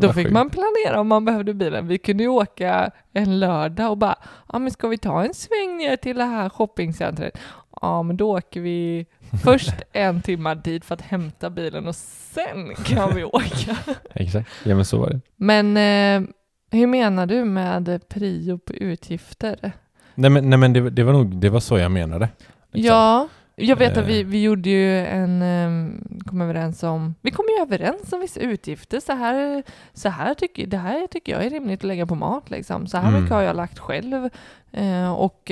[0.02, 0.32] då fick sjukt.
[0.34, 1.88] man planera om man behövde bilen.
[1.88, 4.16] Vi kunde ju åka en lördag och bara,
[4.54, 7.38] ja men ska vi ta en sväng ner till det här shoppingcentret?
[7.82, 9.06] Ja, men då åker vi
[9.44, 13.78] först en timme dit för att hämta bilen och sen kan vi åka.
[14.14, 14.50] Exakt.
[14.64, 15.22] Ja, men så var det.
[15.36, 16.30] Men eh,
[16.72, 19.72] hur menar du med prio på utgifter?
[20.16, 22.30] Nej, men, nej, men det, det var nog det var så jag menade.
[22.72, 22.88] Liksom.
[22.96, 24.28] Ja, jag vet att vi, Eh.
[24.28, 29.00] vi gjorde ju en, um, kom överens om, vi kom ju överens om vissa utgifter.
[29.00, 32.50] Så här, så här tycker, det här tycker jag är rimligt att lägga på mat
[32.50, 32.88] liksom.
[32.88, 33.22] Så här Mm.
[33.22, 34.30] mycket har jag lagt själv.
[34.72, 35.52] Eh, och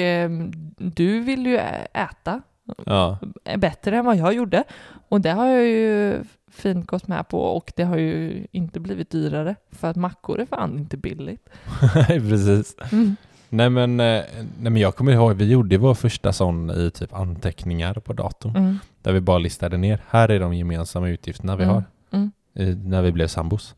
[0.77, 1.59] du vill ju
[1.93, 2.41] äta
[2.85, 3.17] Ja.
[3.57, 4.63] bättre än vad jag gjorde.
[5.09, 9.09] Och det har jag ju fint gått med på och det har ju inte blivit
[9.09, 9.55] dyrare.
[9.71, 11.49] För att mackor är fan inte billigt.
[12.07, 12.75] Precis.
[12.91, 13.15] Mm.
[13.49, 17.13] Nej men, eh, nej men jag kommer ihåg, vi gjorde vår första sån i typ
[17.13, 18.55] anteckningar på datorn.
[18.55, 18.79] Mm.
[19.01, 21.75] Där vi bara listade ner, här är de gemensamma utgifterna vi Mm.
[21.75, 21.83] har.
[22.11, 22.31] Mm.
[22.55, 23.75] eh, när vi blev sambos.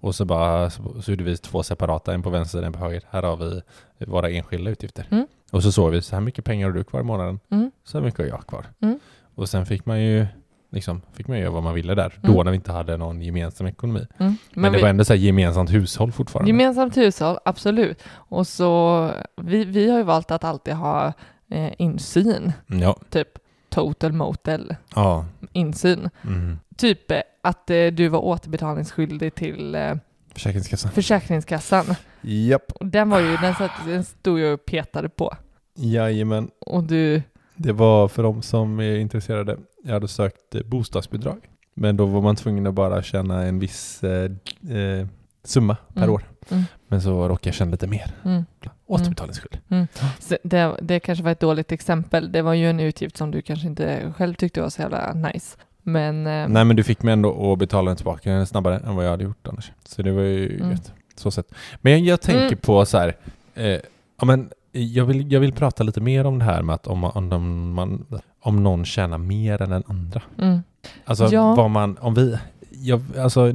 [0.00, 3.02] Och så bara så, så gjorde vi två separata, en på vänster, en på höger.
[3.10, 3.62] Här har vi
[4.06, 5.06] våra enskilda utgifter.
[5.10, 5.26] Mm.
[5.50, 7.40] Och så såg vi, så här mycket pengar har du kvar i månaden.
[7.50, 7.70] Mm.
[7.84, 8.66] Så här mycket har jag kvar.
[8.80, 8.98] Mm.
[9.34, 10.26] Och sen fick man ju
[10.70, 12.18] liksom, fick man göra vad man ville där.
[12.22, 12.34] Mm.
[12.36, 14.06] Då när vi inte hade någon gemensam ekonomi.
[14.18, 14.36] Mm.
[14.54, 16.50] Men, det vi- var ändå så gemensamt hushåll fortfarande.
[16.50, 18.02] Gemensamt hushåll, absolut.
[18.10, 21.12] Och så, vi, vi har ju valt att alltid ha
[21.50, 22.96] eh, insyn, ja.
[23.10, 23.28] typ
[23.70, 25.24] total motel Ja.
[25.52, 26.10] insyn.
[26.24, 26.58] Mm.
[26.78, 29.94] Typ eh, att eh, du var återbetalningsskyldig till eh,
[30.32, 30.90] Försäkringskassan.
[30.90, 31.84] Försäkringskassan.
[32.20, 32.72] Japp.
[32.72, 35.34] Och den var ju, den, satt, den stod jag och petade på.
[35.76, 36.50] Jajamän.
[36.60, 37.22] Och du,
[37.56, 39.56] Det var för de som är intresserade.
[39.84, 41.38] Jag hade sökt bostadsbidrag.
[41.74, 44.30] Men då var man tvungen att bara tjäna en viss eh,
[44.76, 45.06] eh,
[45.44, 46.14] summa per Mm.
[46.14, 46.22] år.
[46.50, 46.64] Mm.
[46.88, 48.14] Men så råkade jag tjäna lite mer.
[48.24, 48.44] mm.
[48.86, 49.58] Återbetalningsskuld.
[50.20, 52.32] Så det, det kanske var ett dåligt exempel.
[52.32, 55.56] Det var ju en utgift som du kanske inte själv tyckte var så jävla nice.
[55.88, 59.04] Men eh, Nej men du fick mig ändå att betala den tillbaka snabbare än vad
[59.06, 59.72] jag hade gjort annars.
[59.84, 60.70] Så det var ju Mm.
[60.70, 60.92] gött.
[61.16, 61.46] Så sett.
[61.80, 62.58] Men jag, jag tänker Mm.
[62.58, 63.16] på så här.
[63.54, 63.66] Eh,
[64.20, 66.98] ja, men jag, vill, jag vill prata lite mer om det här med att om,
[66.98, 68.06] man- om, man,
[68.42, 70.22] om någon tjänar mer än den andra.
[70.38, 70.58] mm,
[71.04, 71.54] Alltså Ja.
[71.54, 72.38] vad man, om vi,
[72.70, 73.52] jag, alltså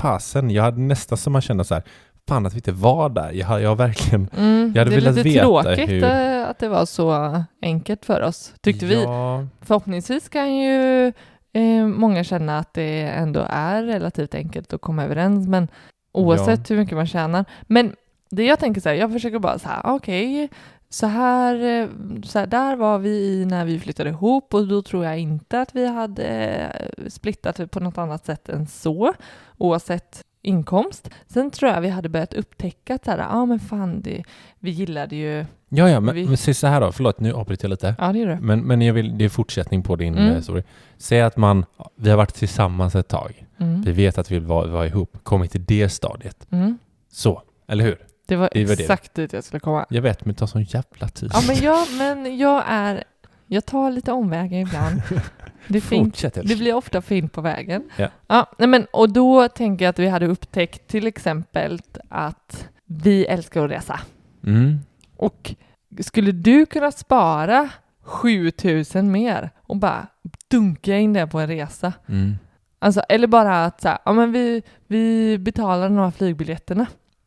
[0.00, 1.82] fasen, jag hade nästan som man kände så här,
[2.28, 3.32] fan att vi inte var där.
[3.32, 6.58] Jag jag verkligen, mm, Jag hade det är velat lite veta tråkigt hur- eh, att
[6.58, 9.02] det var så enkelt för oss, tyckte vi.
[9.02, 11.12] ja, Förhoppningsvis kan ju
[11.52, 15.68] eh, många känna att det ändå är relativt enkelt att komma överens, men
[16.12, 17.44] oavsett hur mycket man tjänar.
[17.62, 17.96] Men
[18.30, 20.48] det jag tänker så här, jag försöker bara så här, okej,
[20.88, 21.88] så här, eh,
[22.24, 25.60] så här, där var vi i när vi flyttade ihop och då tror jag inte
[25.60, 29.14] att vi hade eh, splittat på något annat sätt än så,
[29.58, 31.10] oavsett inkomst.
[31.26, 34.24] Sen tror jag vi hade börjat upptäcka att så här, ja men fan, det,
[34.58, 37.64] vi gillade ju, ja, ja men, Vi- men se så här då, förlåt nu avbryter
[37.64, 37.94] jag lite.
[37.98, 38.38] ja det gör det.
[38.40, 40.28] Men, men jag vill, det är fortsättning på din Mm.
[40.28, 40.42] mm.
[40.42, 40.62] story.
[40.96, 41.64] Säg att man,
[41.96, 43.44] vi har varit tillsammans ett tag.
[43.60, 43.82] Mm.
[43.82, 46.46] Vi vet att vi vill vara, vara ihop, kommit till det stadiet.
[46.50, 46.78] Mm.
[47.12, 47.98] Så, eller hur?
[48.26, 48.82] Det var Det var det.
[48.82, 49.86] exakt dit jag skulle komma.
[49.90, 51.30] Jag vet, men det tar sån jävla tid.
[51.34, 53.04] Ja, men jag, men jag är...
[53.50, 55.02] Jag tar lite omvägar ibland.
[55.68, 56.22] Det, fint.
[56.34, 57.90] Det blir ofta fint på vägen.
[57.96, 58.08] Ja.
[58.26, 63.64] Ja, men, och då tänker jag att vi hade upptäckt till exempel att vi älskar
[63.64, 64.00] att resa.
[64.46, 64.78] Mm.
[65.18, 65.54] Och
[66.00, 67.70] skulle du kunna spara
[68.02, 70.06] 7000 mer och bara
[70.50, 71.92] dunka in det på en resa?
[72.08, 72.34] Mm.
[72.78, 76.86] Alltså, eller bara att så här, ja, men vi, vi betalar de här flygbiljetterna.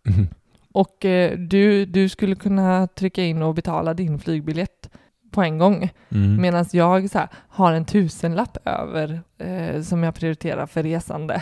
[0.10, 0.28] Mm.
[0.72, 4.90] Och eh, du, du skulle kunna trycka in och betala din flygbiljett
[5.32, 5.90] på en gång.
[6.10, 6.42] Mm.
[6.42, 11.42] Medan jag så här, har en tusenlapp över eh, som jag prioriterar för resande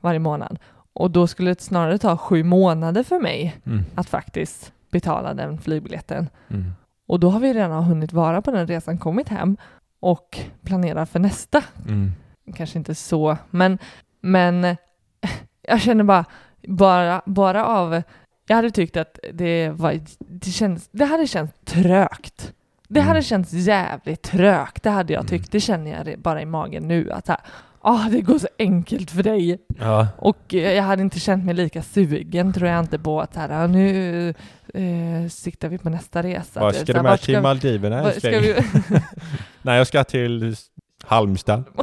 [0.00, 0.58] varje månad.
[0.92, 3.84] Och då skulle det snarare ta sju månader för mig Mm.
[3.94, 6.28] att faktiskt betala den flygbiljetten.
[6.50, 6.72] Mm.
[7.06, 9.56] Och då har vi redan hunnit vara på den resan, kommit hem
[10.00, 11.62] och planerar för nästa.
[11.88, 12.12] Mm.
[12.54, 13.78] Kanske inte så, men,
[14.20, 14.76] men
[15.62, 16.24] jag känner bara,
[16.68, 18.02] bara, bara av,
[18.46, 22.52] jag hade tyckt att det var, det känns, det hade känts trögt.
[22.88, 23.22] Det hade Mm.
[23.22, 25.28] känts jävligt trögt, det hade jag Mm.
[25.28, 25.52] tyckt.
[25.52, 27.38] Det känner jag bara i magen nu, att här,
[27.80, 29.58] ah, det går så enkelt för dig.
[29.78, 30.08] Ja.
[30.18, 33.40] Och eh, jag hade inte känt mig lika sugen tror jag inte på att så
[33.40, 34.28] här, ah, nu
[34.74, 36.60] eh, siktar vi på nästa resa.
[36.60, 38.40] Var vet, ska du med till Maldiverna ska älskling?
[38.42, 39.00] vi,
[39.62, 40.56] Nej, jag ska till
[41.04, 41.64] Halmstad.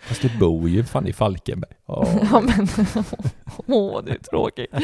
[0.00, 1.72] Fast du bor ju fan i Falkenberg.
[1.86, 2.08] Åh.
[2.32, 2.68] Ja men,
[3.66, 4.74] åh det är tråkigt.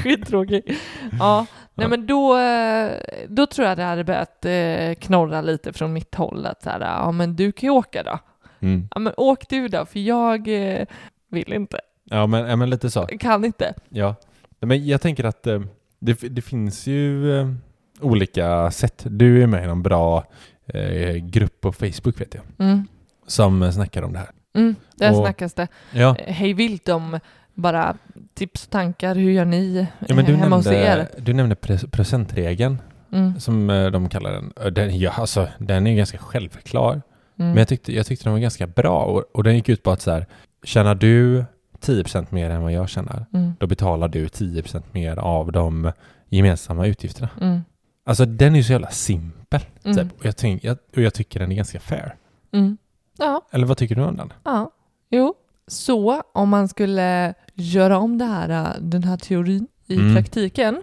[0.00, 0.68] Skittråkigt.
[1.18, 2.92] Ja, nej men då, eh,
[3.28, 6.80] då tror jag det hade börjat eh, knorra lite från mitt håll att så här,
[6.80, 8.18] ja men du kan ju åka då.
[8.60, 8.88] Mm.
[8.94, 10.86] Ja men åk du då, för jag eh,
[11.30, 13.06] vill inte, Ja, men, ja, men lite så.
[13.06, 13.74] kan inte.
[13.88, 14.14] Ja.
[14.60, 15.60] Men jag tänker att eh,
[15.98, 17.48] det, det finns ju eh,
[18.00, 19.02] olika sätt.
[19.10, 20.24] Du är med i en bra
[20.66, 22.86] eh, grupp på Facebook vet jag, Mm.
[23.26, 24.28] som snackar om det här.
[24.56, 27.20] Mm, där Och- snackas det Ja, hej vilt om
[27.54, 27.96] bara
[28.34, 30.72] tips och tankar, hur gör ni ja men du hemma hos er?
[30.72, 31.56] nämnde, du nämnde
[31.90, 32.78] procentregeln,
[33.12, 33.40] Mm.
[33.40, 34.74] som de kallar den.
[34.74, 37.02] Den ja, alltså, den är ganska självklar.
[37.38, 37.50] Mm.
[37.50, 39.90] Men jag tyckte, jag tyckte den var ganska bra och, och den gick ut på
[39.90, 40.26] att så här,
[40.64, 41.44] tjänar du
[41.80, 43.52] 10% mer än vad jag tjänar, mm.
[43.58, 45.92] då betalar du 10% mer av de
[46.28, 47.28] gemensamma utgifterna.
[47.40, 47.60] Mm.
[48.04, 49.60] Alltså den är ju så jävla simpel.
[49.84, 49.96] Mm.
[49.96, 50.18] Typ.
[50.18, 52.14] Och, jag tänk, jag, och jag tycker den är ganska fair.
[52.52, 52.76] Mm.
[53.18, 54.32] Ja, Eller vad tycker du om den?
[54.44, 54.70] Ja,
[55.10, 55.34] jo.
[55.68, 60.14] Så om man skulle göra om det här, äh, den här teorin i Mm.
[60.14, 60.82] praktiken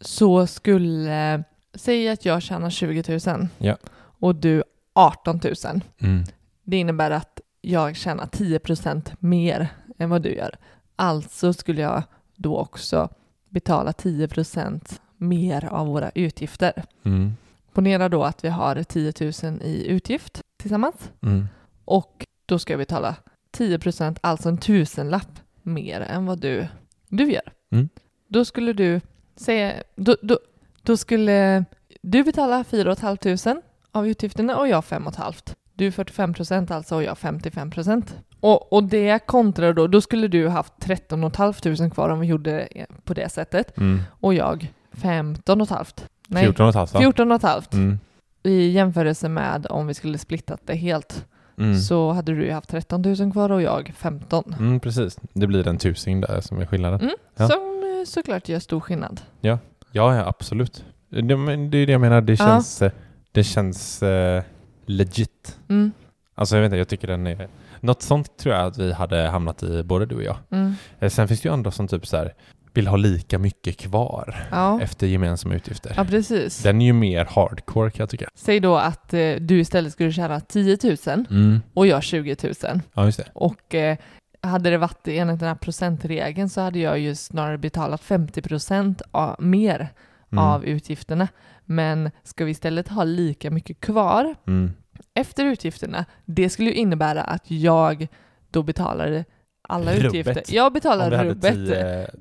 [0.00, 3.76] så skulle, säg att jag tjänar 20 000 Ja.
[4.20, 5.54] och du 18 000.
[6.00, 6.24] Mm.
[6.64, 10.56] Det innebär att jag tjänar 10 procent mer än vad du gör.
[10.96, 12.02] Alltså skulle jag
[12.36, 13.08] då också
[13.48, 16.84] betala 10 procent mer av våra utgifter.
[17.04, 17.32] Mm.
[17.72, 21.48] Ponera då att vi har 10 000 i utgift tillsammans Mm.
[21.84, 23.16] och då ska jag betala
[23.50, 26.66] 10 procent, alltså en tusenlapp mer än vad du,
[27.08, 27.52] du gör.
[27.72, 27.88] Mm.
[28.28, 29.00] Då skulle du
[29.36, 30.38] säga, då, då,
[30.82, 31.64] då skulle
[32.02, 35.34] du betala 4 500 av utgifterna och jag 5 500.
[35.74, 38.16] Du 45 procent alltså och jag 55 procent.
[38.40, 42.50] Och, och det kontra då, då skulle du haft 13 500 kvar om vi gjorde
[42.50, 44.00] det på det sättet Mm.
[44.20, 45.86] och jag 15 500.
[46.28, 47.00] Nej, 14 och ett halvt va?
[47.00, 47.98] 14 500 Mm.
[48.42, 51.26] i jämförelse med om vi skulle splittat det helt
[51.58, 51.78] Mm.
[51.78, 54.54] så hade du ju haft 13 000 kvar och jag 15.
[54.58, 55.18] Mm, precis.
[55.32, 57.00] Det blir en tusing där som är skillnaden.
[57.00, 57.48] Mm, Ja.
[57.48, 57.58] Som
[57.98, 59.20] eh, såklart gör stor skillnad.
[59.40, 59.58] Ja,
[59.92, 60.84] ja absolut.
[61.08, 62.20] Det, men det är det jag menar.
[62.20, 62.36] Det Ja.
[62.46, 62.92] känns, eh,
[63.32, 64.42] det känns eh,
[64.86, 65.58] legit.
[65.68, 65.92] Mm,
[66.34, 67.48] Alltså jag vet inte, jag tycker den är...
[67.80, 70.36] Något sånt tror jag att vi hade hamnat i, både du och jag.
[70.50, 72.34] mm, Eh, Sen finns det ju andra som typ så här
[72.74, 74.80] vill ha lika mycket kvar ja.
[74.80, 75.94] efter gemensamma utgifter.
[75.96, 76.62] ja, precis.
[76.62, 78.28] Den är ju mer hardcore kan jag tycka.
[78.34, 80.96] Säg då att eh, du istället skulle tjäna 10 000
[81.30, 81.60] Mm.
[81.74, 82.52] och jag 20 000.
[82.94, 83.28] Ja, just det.
[83.32, 83.96] Och eh,
[84.42, 89.02] hade det varit enligt den här procentregeln så hade jag ju snarare betalat 50 procent
[89.38, 89.88] mer
[90.32, 90.44] Mm.
[90.44, 91.28] av utgifterna.
[91.70, 94.72] Men ska vi istället ha lika mycket kvar Mm.
[95.14, 98.08] efter utgifterna, det skulle ju innebära att jag
[98.50, 99.24] då betalar
[99.68, 100.04] alla Rubbet.
[100.04, 100.42] utgifter.
[100.48, 101.54] Jag betalar Om rubbet.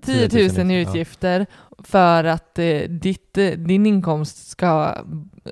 [0.02, 1.46] 10, 10 000 i utgifter
[1.84, 4.96] för att eh, ditt, eh, din inkomst ska Ja.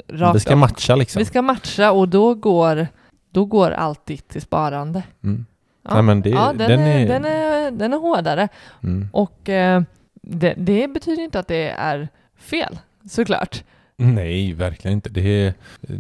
[0.07, 0.60] rakt Vi ska upp.
[0.60, 1.19] matcha liksom.
[1.19, 2.88] Vi ska matcha och då går,
[3.31, 5.03] då går allt ditt till sparande.
[5.23, 5.45] Mm.
[5.83, 7.07] Ja, Nej, men det, ja den, den, är, är...
[7.07, 8.47] den, är, den är hårdare
[8.83, 9.10] Mm.
[9.13, 9.81] och eh,
[10.21, 12.07] det, det betyder inte att det är
[12.38, 12.79] fel,
[13.10, 13.63] såklart.
[14.07, 15.10] Nej, verkligen inte.
[15.10, 15.53] Det är,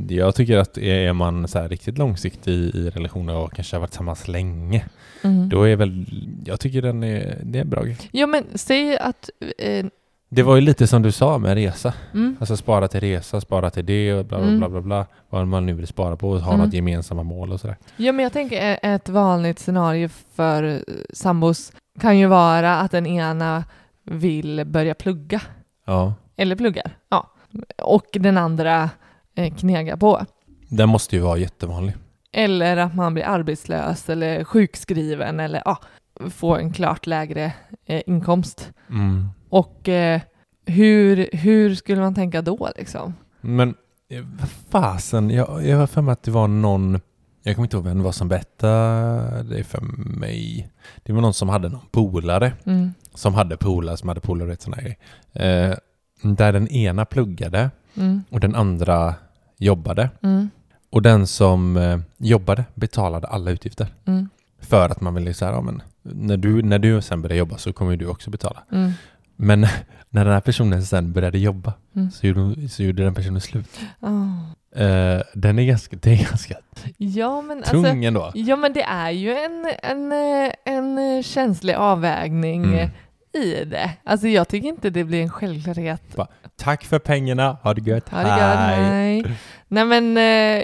[0.09, 3.91] jag tycker att är man så här riktigt långsiktig i relationer och kanske har varit
[3.91, 4.85] tillsammans länge,
[5.23, 5.49] Mm.
[5.49, 6.05] då är väl,
[6.45, 7.83] jag tycker den är, det är bra.
[8.11, 9.85] Ja men säg att, eh,
[10.29, 11.93] Det var ju lite som du sa med resa.
[12.13, 14.59] mm, Alltså spara till resa, spara till det och bla bla Mm.
[14.59, 15.05] bla bla bla.
[15.29, 16.65] Vad man nu vill spara på och ha Mm.
[16.65, 17.75] något gemensamma mål och sådär.
[17.97, 20.79] Ja, men jag tänker ett vanligt scenario för eh,
[21.13, 23.63] sambos kan ju vara att den ena
[24.03, 25.41] vill börja plugga,
[25.85, 26.13] Ja.
[26.35, 27.29] eller pluggar, ja,
[27.77, 28.89] och den andra
[29.35, 30.25] eh, knegar på.
[30.69, 31.95] Den måste ju vara jättevanlig.
[32.31, 35.77] Eller att man blir arbetslös eller sjukskriven eller ja,
[36.29, 37.53] får en klart lägre
[37.85, 38.71] eh, inkomst.
[38.89, 39.27] Mm.
[39.49, 40.21] Och eh,
[40.65, 43.13] hur, hur skulle man tänka då liksom?
[43.41, 43.75] Men
[44.09, 46.99] eh, vad fasen, jag, jag har för mig att det var någon,
[47.43, 49.81] jag kommer inte ihåg vem det var som berättade det för
[50.19, 50.69] mig.
[51.03, 52.93] Det var någon som hade någon polare, Mm.
[53.13, 54.97] som hade polare, som hade polare och sådana grejer.
[55.69, 55.77] Eh,
[56.21, 58.23] där den ena pluggade Mm.
[58.29, 59.15] och den andra
[59.57, 60.49] jobbade Mm.
[60.89, 63.87] och den som eh, jobbade betalade alla utgifter.
[64.05, 64.29] Mm.
[64.59, 67.73] För att man ville säga, ja men när du, när du sen börjar jobba så
[67.73, 68.63] kommer du också betala.
[68.71, 68.91] Mm.
[69.35, 69.61] Men
[70.09, 72.11] när den här personen sen började jobba Mm.
[72.11, 73.79] så gjorde, så gjorde den personen slut.
[74.75, 76.55] Eh, den är ganska, det är ganska
[76.97, 78.31] Ja, men tung alltså, ändå.
[78.35, 82.89] ja, men det är ju en, en, eh, en känslig avvägning Mm.
[83.43, 83.91] I det.
[84.03, 86.17] Alltså jag tycker inte det blir en självklarhet.
[86.55, 89.23] Tack för pengarna, ha det gött, Ha det gott, hej.
[89.67, 90.63] Nej men, eh,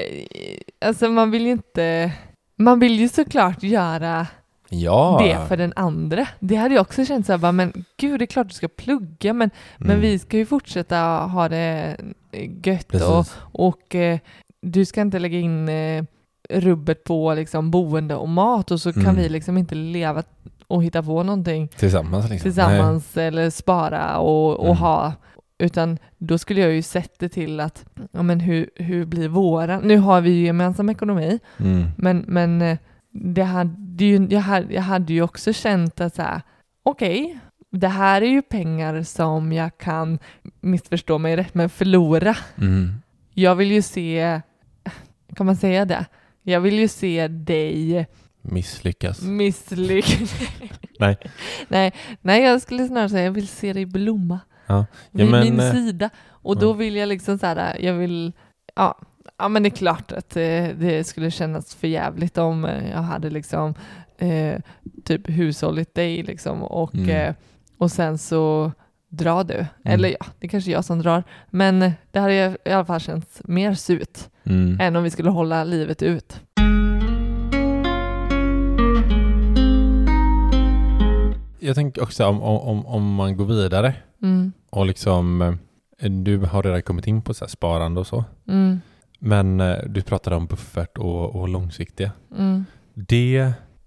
[0.87, 2.11] alltså man vill ju inte,
[2.55, 4.27] man vill ju såklart göra
[4.69, 5.21] Ja.
[5.23, 6.27] det för den andra.
[6.39, 9.33] Det hade jag också känt såhär, bara, men gud det är klart du ska plugga
[9.33, 10.01] men, men Mm.
[10.01, 11.97] vi ska ju fortsätta ha det
[12.63, 13.35] gött och, Precis.
[13.51, 14.19] och eh,
[14.61, 16.03] du ska inte lägga in eh,
[16.49, 19.15] rubbet på liksom boende och mat och så kan Mm.
[19.15, 20.23] vi liksom inte leva
[20.73, 22.43] och hitta på någonting Tillsammans liksom.
[22.51, 24.77] tillsammans eller spara och, och Mm.
[24.77, 25.13] ha.
[25.57, 29.81] Utan då skulle jag ju sett det till att, ja men hur, hur blir våran,
[29.83, 31.39] nu har vi ju gemensam ekonomi.
[31.59, 31.85] Mm.
[31.97, 32.77] men, men eh,
[33.11, 36.41] det hade ju, jag, hade, jag hade ju också känt att så här,
[36.83, 37.39] okej,
[37.71, 40.19] det här är ju pengar som jag kan,
[40.61, 42.35] missförstå mig rätt, men förlora.
[42.57, 42.91] Mm.
[43.33, 44.41] Jag vill ju se,
[45.35, 46.05] kan man säga det?
[46.43, 48.07] Jag vill ju se dig
[48.43, 49.21] Misslyckas.
[49.21, 50.33] misslyckas.
[50.99, 51.17] Nej.
[51.67, 51.93] nej.
[52.21, 54.39] Nej, jag skulle snarare säga jag vill se dig blomma.
[54.67, 54.85] Ja.
[55.11, 56.09] vid Ja, men, min eh, sida.
[56.29, 58.31] Och då vill jag liksom så här, jag vill,
[58.75, 58.99] ja,
[59.37, 63.01] ja men det är klart att det, det skulle kännas för jävligt om eh, jag
[63.01, 63.73] hade liksom
[64.17, 64.59] eh,
[65.05, 67.09] typ hushållit dig liksom och, Mm.
[67.09, 67.35] eh,
[67.77, 68.71] och sen så
[69.09, 69.65] drar du.
[69.85, 71.23] Eller ja, det är kanske jag som drar.
[71.49, 74.79] Men det hade ju i alla fall känts mer surt Mm.
[74.81, 76.39] än om vi skulle hålla livet ut.
[81.63, 85.41] Jag tänker också om, om, om man går vidare Mm, och liksom
[85.99, 88.25] eh, du har redan kommit in på så sparande och så.
[88.47, 88.79] mm,
[89.19, 92.11] Men eh, du pratade om buffert och, och långsiktiga.
[92.37, 93.37] mm, Det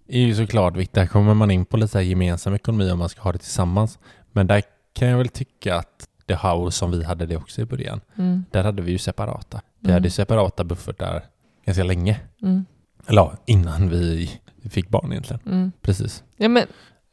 [0.09, 0.95] är ju såklart viktigt.
[0.95, 3.99] Där kommer man in på lite så gemensam ekonomi om man ska ha det tillsammans.
[4.33, 4.63] Men där
[4.93, 8.01] kan jag väl tycka att det house som vi hade det också i början.
[8.19, 9.61] mm, Där hade vi ju separata.
[9.81, 9.95] Vi Mm.
[9.95, 11.23] hade separata buffertar
[11.65, 12.21] ganska länge.
[12.43, 12.65] mm,
[13.07, 14.31] Eller ja, innan vi
[14.71, 15.41] fick barn egentligen.
[15.47, 15.73] mm.
[15.83, 16.25] Precis.
[16.37, 16.67] Ja, men,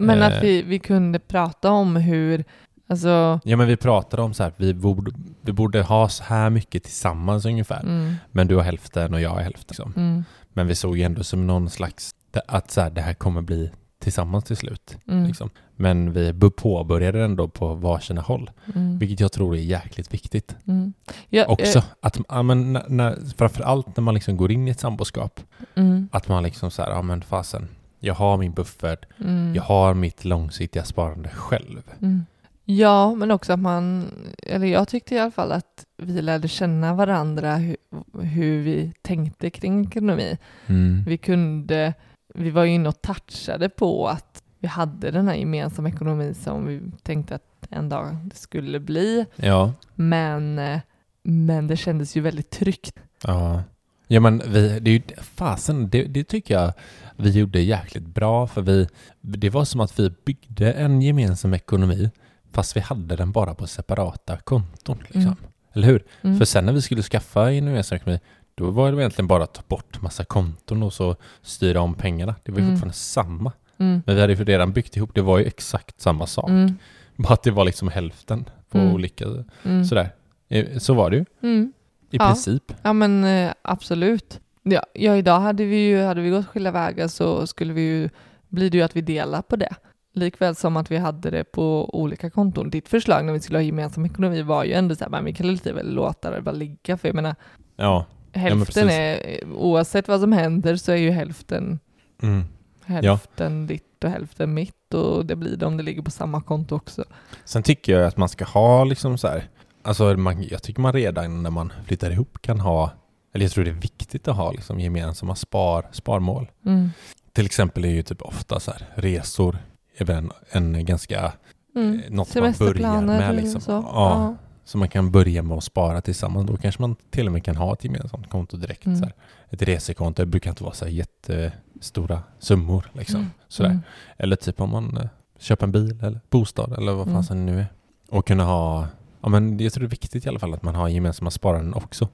[0.06, 0.28] men Eh.
[0.28, 2.44] att vi, vi kunde prata om hur,
[2.88, 5.12] alltså, Ja men vi pratade om så här, vi borde,
[5.42, 7.80] vi borde ha så här mycket tillsammans ungefär.
[7.84, 9.66] mm, Men du har hälften och jag har hälften.
[9.68, 9.94] Liksom.
[9.96, 12.12] mm, Men vi såg ju ändå som någon slags,
[12.48, 14.98] att så här, det här kommer bli tillsammans till slut.
[15.08, 15.50] mm, Liksom.
[15.76, 18.52] Men vi påbörjade ändå på varsina håll.
[18.76, 20.56] mm, Vilket jag tror är jäkligt viktigt.
[20.68, 20.94] mm.
[21.30, 24.72] Ja, Också eh, att, ja, men när, när, framförallt när man liksom går in i
[24.72, 25.40] ett samboskap.
[25.76, 27.68] mm, Att man liksom så här, ja men fasen.
[28.06, 29.06] Jag har min buffert.
[29.20, 31.82] mm, Jag har mitt långsiktiga sparande själv.
[32.02, 32.26] mm.
[32.66, 34.06] Ja, men också att man,
[34.44, 37.78] eller jag tyckte i alla fall att vi lärde känna varandra hur,
[38.22, 40.38] hur vi tänkte kring ekonomi.
[40.68, 41.04] Mm.
[41.08, 41.94] Vi kunde,
[42.34, 46.66] vi var ju inne och touchade på att vi hade den här gemensamma ekonomin som
[46.68, 49.26] vi tänkte att en dag det skulle bli.
[49.36, 49.74] Ja.
[49.96, 50.80] Men, eh,
[51.24, 53.00] men det kändes ju väldigt tryggt.
[53.24, 53.64] Ja.
[54.08, 56.74] Ja men vi, det är ju, fasen, det, det tycker jag
[57.18, 58.88] vi gjorde jäkligt bra för vi,
[59.22, 62.10] det var som att vi byggde en gemensam ekonomi
[62.52, 64.98] fast vi hade den bara på separata konton.
[65.02, 65.22] Liksom.
[65.22, 65.36] Mm.
[65.74, 66.04] Eller hur?
[66.22, 66.38] Mm.
[66.38, 68.20] För sen när vi skulle skaffa en gemensam ekonomi
[68.56, 72.36] då var det egentligen bara att ta bort massa konton och så styra om pengarna.
[72.44, 72.76] Det var ju Mm.
[72.76, 73.52] fortfarande samma.
[73.78, 74.02] Mm.
[74.06, 76.50] Men vi hade ju redan byggt ihop, det var ju exakt samma sak.
[76.50, 76.78] Mm.
[77.16, 78.94] Bara att det var liksom hälften på Mm.
[78.94, 79.26] olika,
[79.64, 79.86] Mm.
[79.86, 80.10] sådär.
[80.50, 81.72] Eh, Så var det ju i
[82.10, 82.28] Ja.
[82.28, 82.74] princip.
[82.84, 84.40] Ja men eh, absolut.
[84.64, 88.10] Ja, ja, idag hade vi ju, hade vi gått skilda vägar så skulle vi ju,
[88.50, 89.76] blir det ju att vi delar på det.
[90.16, 92.70] Likväl som att vi hade det på olika konton.
[92.70, 95.34] Ditt förslag när vi skulle ha gemensam ekonomi var ju ändå så här, men vi
[95.34, 97.36] kan lite väl låta det bara ligga för jag menar
[97.76, 98.06] Ja.
[98.32, 98.92] hälften precis.
[98.92, 101.80] är, oavsett vad som händer så är ju hälften,
[102.22, 102.44] Mm.
[102.86, 106.76] hälften ditt och hälften mitt och det blir det om det ligger på samma konto
[106.76, 107.04] också.
[107.46, 109.44] Sen tycker jag att man ska ha liksom så här,
[109.84, 112.92] alltså man, jag tycker man redan när man flyttar ihop kan ha,
[113.34, 116.52] eller jag tror det är viktigt att ha liksom gemensamma spar, sparmål.
[116.66, 116.90] Mm.
[117.34, 119.58] Till exempel är ju typ ofta så här resor,
[119.98, 121.34] även en ganska,
[121.76, 122.00] Mm.
[122.00, 123.62] eh, något man börjar med liksom.
[123.62, 123.72] så.
[123.72, 126.48] Ja, så man kan börja med att spara tillsammans.
[126.48, 128.86] Då kanske man till och med kan ha ett gemensamt konto direkt.
[128.86, 128.98] Mm.
[129.00, 129.14] Så här.
[129.50, 133.20] Ett resekonto, det brukar inte vara så här jättestora summor liksom.
[133.60, 133.72] Mm.
[133.72, 133.82] Mm.
[134.18, 135.08] Eller typ om man eh,
[135.40, 137.22] köper en bil eller bostad eller vad Mm.
[137.22, 137.68] fasen det nu är.
[138.10, 138.88] Och kunna ha,
[139.22, 141.74] ja men jag tror det är viktigt i alla fall att man har gemensamma sparanden
[141.74, 142.08] också.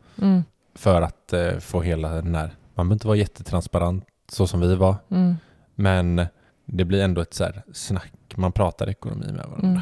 [0.80, 4.76] För att eh, få hela den där, man behöver inte vara jättetransparent så som vi
[4.76, 4.96] var.
[5.12, 5.36] Mm.
[5.76, 6.26] Men
[6.66, 9.68] det blir ändå ett så här snack, man pratar ekonomi med varandra.
[9.68, 9.82] Mm.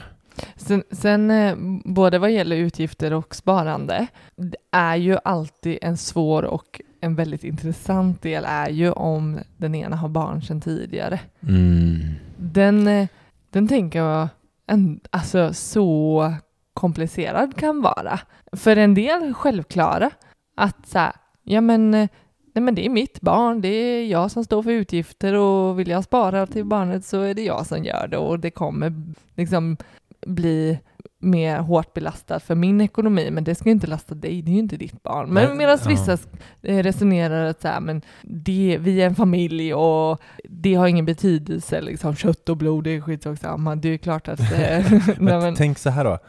[0.55, 6.43] Sen, sen eh, både vad gäller utgifter och sparande, det är ju alltid en svår
[6.43, 11.19] och en väldigt intressant del är ju om den ena har barn sedan tidigare.
[11.41, 11.99] Mm.
[12.37, 13.07] Den, eh,
[13.49, 14.27] den tänker jag
[14.67, 16.33] en, alltså så
[16.73, 18.19] komplicerad kan vara.
[18.51, 20.11] För en del självklara
[20.57, 22.09] att så här, ja men, nej
[22.53, 26.03] men det är mitt barn, det är jag som står för utgifter och vill jag
[26.03, 28.93] spara till barnet så är det jag som gör det och det kommer
[29.35, 29.77] liksom
[30.25, 30.79] bli
[31.19, 34.53] mer hårt belastad för min ekonomi, men det ska ju inte lasta dig, det är
[34.53, 35.29] ju inte ditt barn.
[35.29, 35.89] Men medan ja.
[35.89, 36.17] vissa
[36.61, 41.05] eh, resonerar att så här, men det, vi är en familj och det har ingen
[41.05, 43.75] betydelse, liksom kött och blod, det är skitsak samma.
[43.75, 44.39] Det är klart att...
[44.39, 46.19] eh, Men, men, tänk så här då.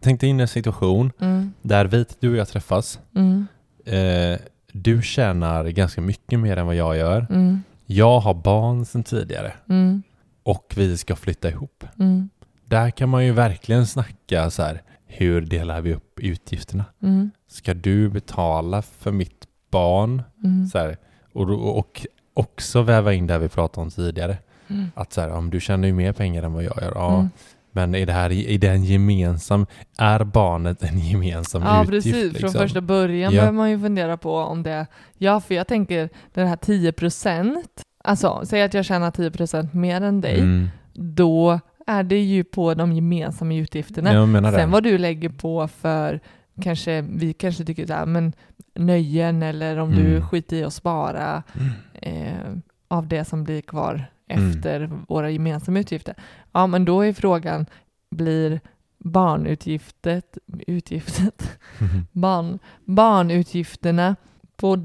[0.00, 2.98] Tänk dig in i en situation mm, där vi, du och jag träffas.
[3.14, 3.46] mm,
[3.86, 4.38] Eh,
[4.72, 7.26] du tjänar ganska mycket mer än vad jag gör.
[7.30, 10.02] mm, Jag har barn sedan tidigare mm,
[10.42, 11.84] och vi ska flytta ihop.
[11.98, 12.28] mm,
[12.64, 14.82] Där kan man ju verkligen snacka så här.
[15.06, 16.84] Hur delar vi upp utgifterna?
[17.02, 20.22] mm, Ska du betala för mitt barn?
[20.44, 20.96] mm, Så här,
[21.32, 24.38] och, och också väva in det vi pratade om tidigare.
[24.68, 26.92] mm, Att så här, om du tjänar ju mer pengar än vad jag gör.
[26.94, 27.30] Ja, mm.
[27.76, 29.66] Men är det här är det en gemensam,
[29.98, 31.90] är barnet en gemensam Ja, utgift?
[32.04, 32.32] precis.
[32.32, 32.50] liksom?
[32.52, 33.40] Från första början Ja.
[33.40, 34.86] behöver man ju fundera på om det...
[35.18, 39.74] Ja, för jag tänker den här 10 procent, alltså säg att jag tjänar 10 procent
[39.74, 40.68] mer än dig, Mm.
[40.94, 44.10] då är det ju på de gemensamma utgifterna.
[44.52, 46.20] Sen vad du lägger på för
[46.62, 48.32] kanske, vi kanske tycker här, men
[48.74, 50.28] nöjen eller om du Mm.
[50.28, 51.72] skiter i att spara Mm.
[51.92, 52.58] eh,
[52.88, 54.50] av det som blir kvar Mm.
[54.50, 56.14] efter våra gemensamma utgifter.
[56.52, 57.66] Ja, men då är frågan,
[58.10, 58.60] blir
[58.98, 61.58] barnutgiftet, utgiftet,
[62.12, 64.16] barn, barnutgifterna,
[64.56, 64.78] på,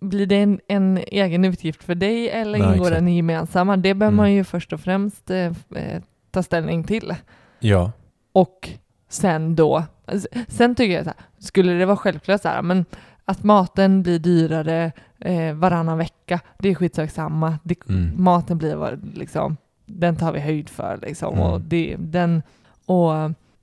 [0.00, 3.76] blir det en, en egen utgift för dig eller Nej, ingår den i gemensamma?
[3.76, 4.16] Det behöver Mm.
[4.16, 7.14] man ju först och främst eh, eh, ta ställning till.
[7.60, 7.92] Ja.
[8.32, 8.68] Och
[9.08, 12.84] sen då, alltså, sen tycker jag så här, skulle det vara självklart så här, men
[13.24, 14.92] att maten blir dyrare
[15.24, 17.58] eh, varannan vecka, det är skitsak samma.
[17.62, 18.22] Det, Mm.
[18.22, 19.56] Maten blir vad, liksom,
[19.86, 21.34] den tar vi höjd för liksom.
[21.34, 21.46] Mm.
[21.46, 22.42] Och, det, den,
[22.86, 23.12] och,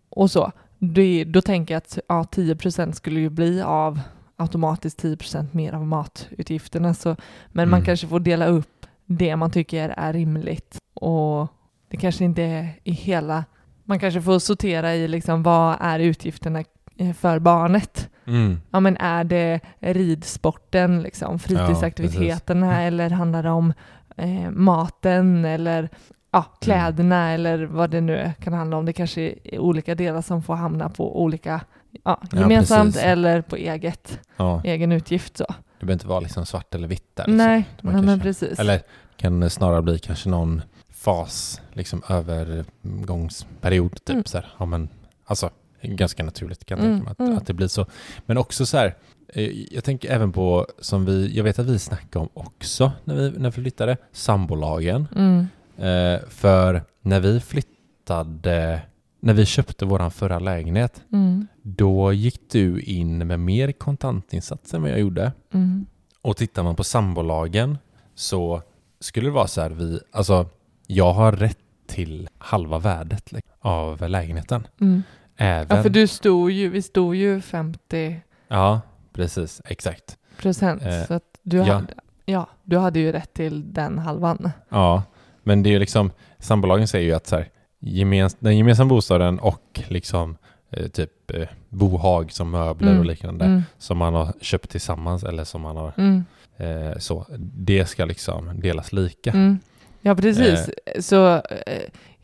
[0.09, 0.51] och så.
[0.79, 3.99] Det, då tänker jag att ja, 10% skulle ju bli av
[4.35, 6.93] automatiskt 10% mer av matutgifterna.
[6.93, 7.09] Så,
[7.47, 7.85] men man Mm.
[7.85, 10.77] kanske får dela upp det man tycker är rimligt.
[10.93, 11.47] Och
[11.89, 13.45] det kanske inte är i hela...
[13.83, 16.63] Man kanske får sortera i liksom, vad är utgifterna
[16.97, 18.09] eh, för barnet.
[18.29, 18.61] Mm.
[18.71, 23.73] Ja, men är det ridsporten, liksom, fritidsaktiviteterna eller handlar det om
[24.17, 25.89] eh, maten eller
[26.31, 28.85] ja, kläderna eller vad det nu kan handla om.
[28.85, 31.61] Det kanske är olika delar som får hamna på olika,
[32.03, 33.01] ja, Ja, gemensamt precis.
[33.03, 34.61] eller på eget, Ja.
[34.63, 35.37] egen utgift.
[35.37, 35.45] Så.
[35.47, 37.23] Det behöver inte vara liksom svart eller vitt där.
[37.23, 37.37] Liksom.
[37.37, 38.59] Nej, nej men kanske- precis.
[38.59, 38.81] Eller
[39.17, 43.91] kan snarare bli kanske någon fas, liksom övergångsperiod.
[44.05, 44.23] Typ Mm.
[44.25, 44.47] så här.
[44.57, 44.89] Ja, men,
[45.25, 45.49] alltså,
[45.81, 47.37] ganska naturligt kan jag Mm, tänka mig att, mm.
[47.37, 47.85] att det blir så.
[48.25, 48.95] Men också så här,
[49.27, 53.15] eh, jag tänker även på, som vi, jag vet att vi snackade om också när
[53.15, 55.07] vi, när vi flyttade, sambolagen.
[55.15, 58.81] Mm, Eh, för när vi flyttade,
[59.19, 64.81] när vi köpte våran förra lägenhet, mm, då gick du in med mer kontantinsats än
[64.81, 65.31] vad jag gjorde.
[65.53, 65.85] mm,
[66.21, 67.77] Och tittar man på sambolagen
[68.15, 68.61] så
[68.99, 70.45] skulle det vara så här, vi, alltså
[70.87, 71.57] jag har rätt
[71.87, 74.67] till halva värdet liksom, av lägenheten.
[74.81, 75.03] mm.
[75.41, 78.81] Även, Ja, för du stod ju, vi stod ju 50 Ja,
[79.13, 80.17] precis, exakt.
[80.37, 80.81] procent.
[80.85, 81.63] Eh, så att du, ja.
[81.73, 81.93] hade,
[82.25, 84.51] ja, du hade ju rätt till den halvan.
[84.69, 85.03] Ja,
[85.43, 89.39] men det är ju liksom, sambolagen säger ju att så här, gemens, den gemensamma bostaden
[89.39, 90.37] och liksom
[90.69, 95.23] eh, typ eh, bohag som möbler Mm, och liknande Mm, som man har köpt tillsammans
[95.23, 96.25] eller som man har mm,
[96.57, 99.31] eh, så, det ska liksom delas lika.
[99.31, 99.59] mm.
[100.01, 100.69] Ja, precis.
[100.99, 101.41] Så eh,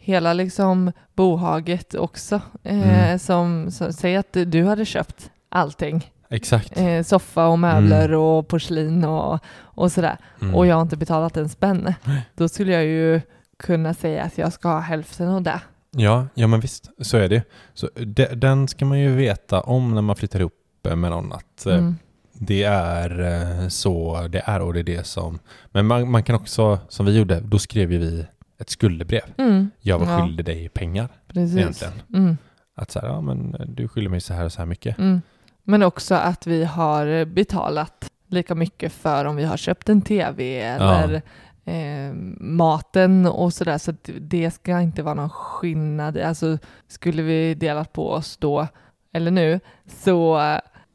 [0.05, 3.19] hela liksom bohaget också, eh, Mm.
[3.19, 6.11] som, som säg att du hade köpt allting.
[6.29, 6.77] Exakt.
[6.79, 8.19] Eh, soffa och möbler Mm.
[8.19, 10.17] och porslin och, och sådär.
[10.41, 10.55] Mm.
[10.55, 11.93] Och jag har inte betalat en spänn.
[12.35, 13.21] Då skulle jag ju
[13.59, 15.61] kunna säga att jag ska ha hälften av det.
[15.91, 17.43] Ja, ja men visst, så är det.
[17.73, 20.53] Så de, den ska man ju veta om när man flyttar ihop
[20.83, 21.95] med någon att eh, Mm.
[22.33, 23.19] det är
[23.61, 25.39] eh, så det är och det är det som...
[25.71, 28.25] Men man, man kan också, som vi gjorde, då skrev ju vi
[28.57, 29.21] ett skuldebrev.
[29.37, 29.69] Mm.
[29.79, 30.21] Jag var Ja.
[30.25, 31.57] skyldig dig pengar Precis.
[31.57, 31.93] egentligen.
[32.13, 32.37] Mm.
[32.75, 34.97] Att så här, ja men du skyller mig så här och så här mycket.
[34.97, 35.21] Mm.
[35.63, 40.59] Men också att vi har betalat lika mycket för om vi har köpt en tv
[40.61, 41.21] eller
[41.65, 43.77] eh, maten och sådär.
[43.77, 46.17] Så att det ska inte vara någon skillnad.
[46.17, 48.67] Alltså skulle vi delat på oss då
[49.13, 50.41] eller nu så,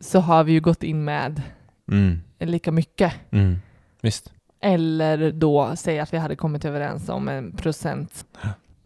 [0.01, 1.43] så har vi ju gått in med
[1.93, 2.21] Mm.
[2.39, 3.13] lika mycket.
[3.31, 3.57] Mm.
[4.03, 4.33] Visst.
[4.61, 8.25] Eller då säga att vi hade kommit överens om en procent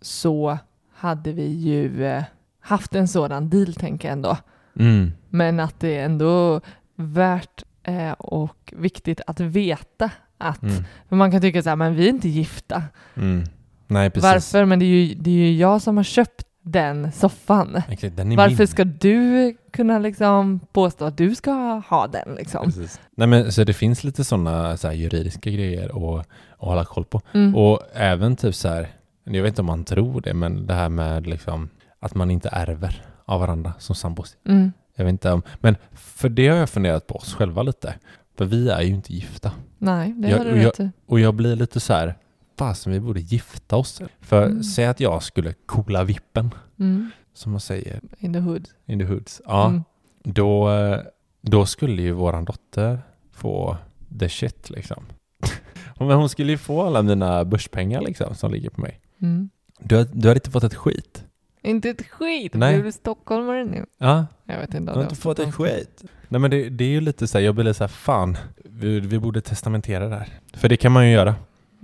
[0.01, 0.59] så
[0.95, 2.23] hade vi ju eh,
[2.61, 4.37] haft en sådan deal tänker jag ändå.
[4.79, 5.13] Mm.
[5.29, 6.61] Men att det är ändå
[6.97, 10.85] värt eh, och viktigt att veta att, Mm.
[11.09, 12.83] man kan tycka så här, men vi är inte gifta.
[13.17, 13.45] Mm.
[13.87, 14.11] Nej.
[14.15, 14.65] Varför?
[14.65, 17.83] Men det är, ju, det är ju jag som har köpt den soffan.
[17.89, 18.69] Exakt, den Varför min.
[18.69, 21.53] ska du kunna liksom påstå att du ska
[21.89, 22.65] ha den liksom?
[22.65, 23.01] Precis.
[23.17, 26.27] Nej, men så det finns lite sådana så juridiska grejer att,
[26.59, 27.21] hålla koll på.
[27.33, 27.55] Mm.
[27.57, 28.89] Och även typ så här,
[29.25, 31.69] jag vet inte om man tror det, men det här med liksom
[32.01, 34.37] att man inte ärver av varandra som sambos.
[34.49, 34.73] Mm.
[34.97, 37.95] Jag vet inte om, men för det har jag funderat på oss själva lite.
[38.39, 39.51] För vi är ju inte gifta.
[39.79, 40.91] Nej, det Jag- har du jag- rätt i.
[41.07, 42.15] Och jag blir lite så här,
[42.59, 44.03] fasen vi borde gifta oss.
[44.21, 44.63] För Mm.
[44.63, 47.11] säg att jag skulle coola vippen, Mm.
[47.35, 48.69] som man säger In the hood.
[48.87, 49.41] in the hoods.
[49.47, 49.83] Ja, Mm.
[50.25, 51.01] då, eh,
[51.41, 52.99] då skulle ju våran dotter
[53.33, 53.77] få
[54.19, 55.05] the shit liksom.
[55.99, 59.01] Men hon skulle ju få alla mina börspengar liksom som ligger på mig.
[59.23, 59.51] Mm.
[59.81, 61.25] Du har, du har inte fått ett skit.
[61.63, 62.55] Inte ett skit!
[62.55, 62.83] Nej.
[62.83, 63.87] Du stockholmare nu?
[63.99, 64.79] Ja, Jag vet inte.
[64.79, 66.03] du om har det inte fått ett skit.
[66.29, 68.37] Nej men det, det är ju lite så här, jag blir lite så här, fan,
[68.65, 70.29] vi, vi borde testamentera det här.
[70.53, 71.35] För det kan man ju göra.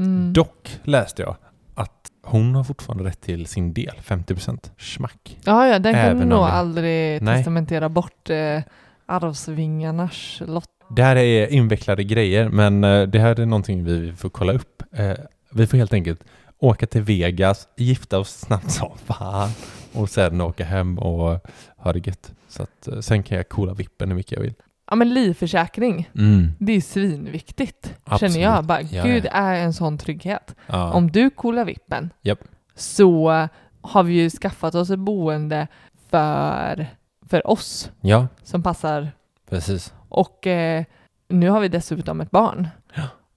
[0.00, 0.32] Mm.
[0.32, 1.36] Dock läste jag
[1.74, 4.70] att hon har fortfarande rätt till sin del, 50%.
[4.76, 5.38] Schmack.
[5.44, 7.36] Ja, ja, den kan du nog vi- aldrig Nej.
[7.36, 8.60] testamentera bort eh,
[9.06, 10.68] arvsvingarnas lott.
[10.96, 14.82] Det här är invecklade grejer, men eh, det här är någonting vi får kolla upp.
[14.92, 15.12] Eh,
[15.52, 16.24] Vi får helt enkelt
[16.58, 19.50] åka till Vegas, gifta oss snabbt som fan
[19.92, 21.46] och sen åka hem och
[21.76, 22.32] ha det gött.
[22.48, 24.54] Så att eh, sen kan jag coola vippen hur mycket jag vill.
[24.90, 26.10] Ja, men livförsäkring.
[26.14, 26.52] Mm.
[26.58, 28.32] Det är svinviktigt, Absolut.
[28.32, 28.64] känner jag.
[28.64, 29.30] Bara, Ja, Gud ja.
[29.30, 30.54] är en sån trygghet.
[30.66, 30.92] Ja.
[30.92, 32.38] Om du coolar vippen Japp.
[32.74, 33.48] så
[33.80, 35.66] har vi ju skaffat oss ett boende
[36.08, 36.86] för,
[37.28, 39.10] för oss ja, som passar.
[39.50, 39.94] precis.
[40.08, 40.84] Och eh,
[41.28, 42.68] nu har vi dessutom ett barn.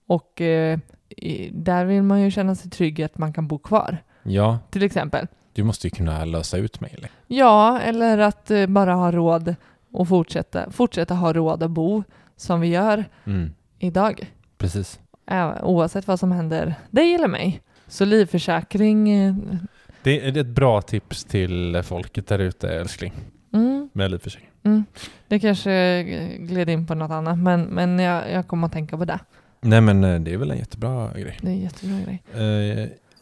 [0.07, 0.79] Och eh,
[1.51, 5.27] där vill man ju känna sig trygg att man kan bo kvar, Ja, till exempel.
[5.53, 6.93] du måste ju kunna lösa ut mig.
[6.97, 7.09] Eller?
[7.27, 9.55] Ja, eller att eh, bara ha råd
[9.93, 12.03] och fortsätta, fortsätta ha råd att bo
[12.35, 13.51] som vi gör Mm.
[13.79, 14.33] idag.
[14.57, 14.99] Precis.
[15.61, 17.61] Oavsett vad som händer dig eller mig.
[17.87, 19.35] Så livförsäkring, eh,
[20.03, 23.13] Det är ett bra tips till folket där ute, älskling,
[23.53, 24.49] mm, med livförsäkring.
[24.63, 24.83] mm.
[25.27, 28.97] det kanske eh, gled in på något annat, men, men jag, jag kommer att tänka
[28.97, 29.19] på det.
[29.61, 31.37] Nej men eh, det är väl en jättebra grej.
[31.41, 32.23] Det är en jättebra grej.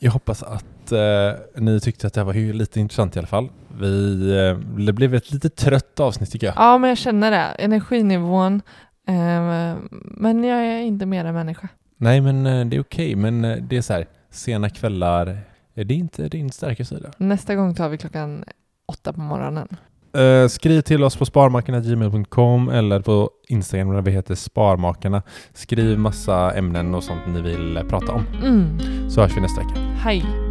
[0.04, 3.50] Jag hoppas att eh, ni tyckte att det här var lite intressant i alla fall.
[3.80, 6.56] Vi, eh, det blev ett lite trött avsnitt tycker jag.
[6.58, 7.38] Ja, men jag känner det.
[7.38, 8.62] Energinivån.
[9.08, 11.68] Eh, men jag är inte mer än människa.
[11.98, 15.40] Nej men eh, det är okej, men eh, det är så här, sena kvällar,
[15.74, 17.12] det är inte din starka sida.
[17.18, 18.44] Nästa gång tar vi klockan
[18.88, 19.68] åtta på morgonen.
[20.14, 25.22] Eh, skriv till oss på sparmakarna.gmail.com eller på Instagram där vi heter Sparmakarna.
[25.54, 28.26] Skriv massa ämnen och sånt ni vill prata om.
[28.44, 28.80] Mm.
[29.10, 29.80] Så hörs vi nästa vecka.
[29.80, 30.51] Hej!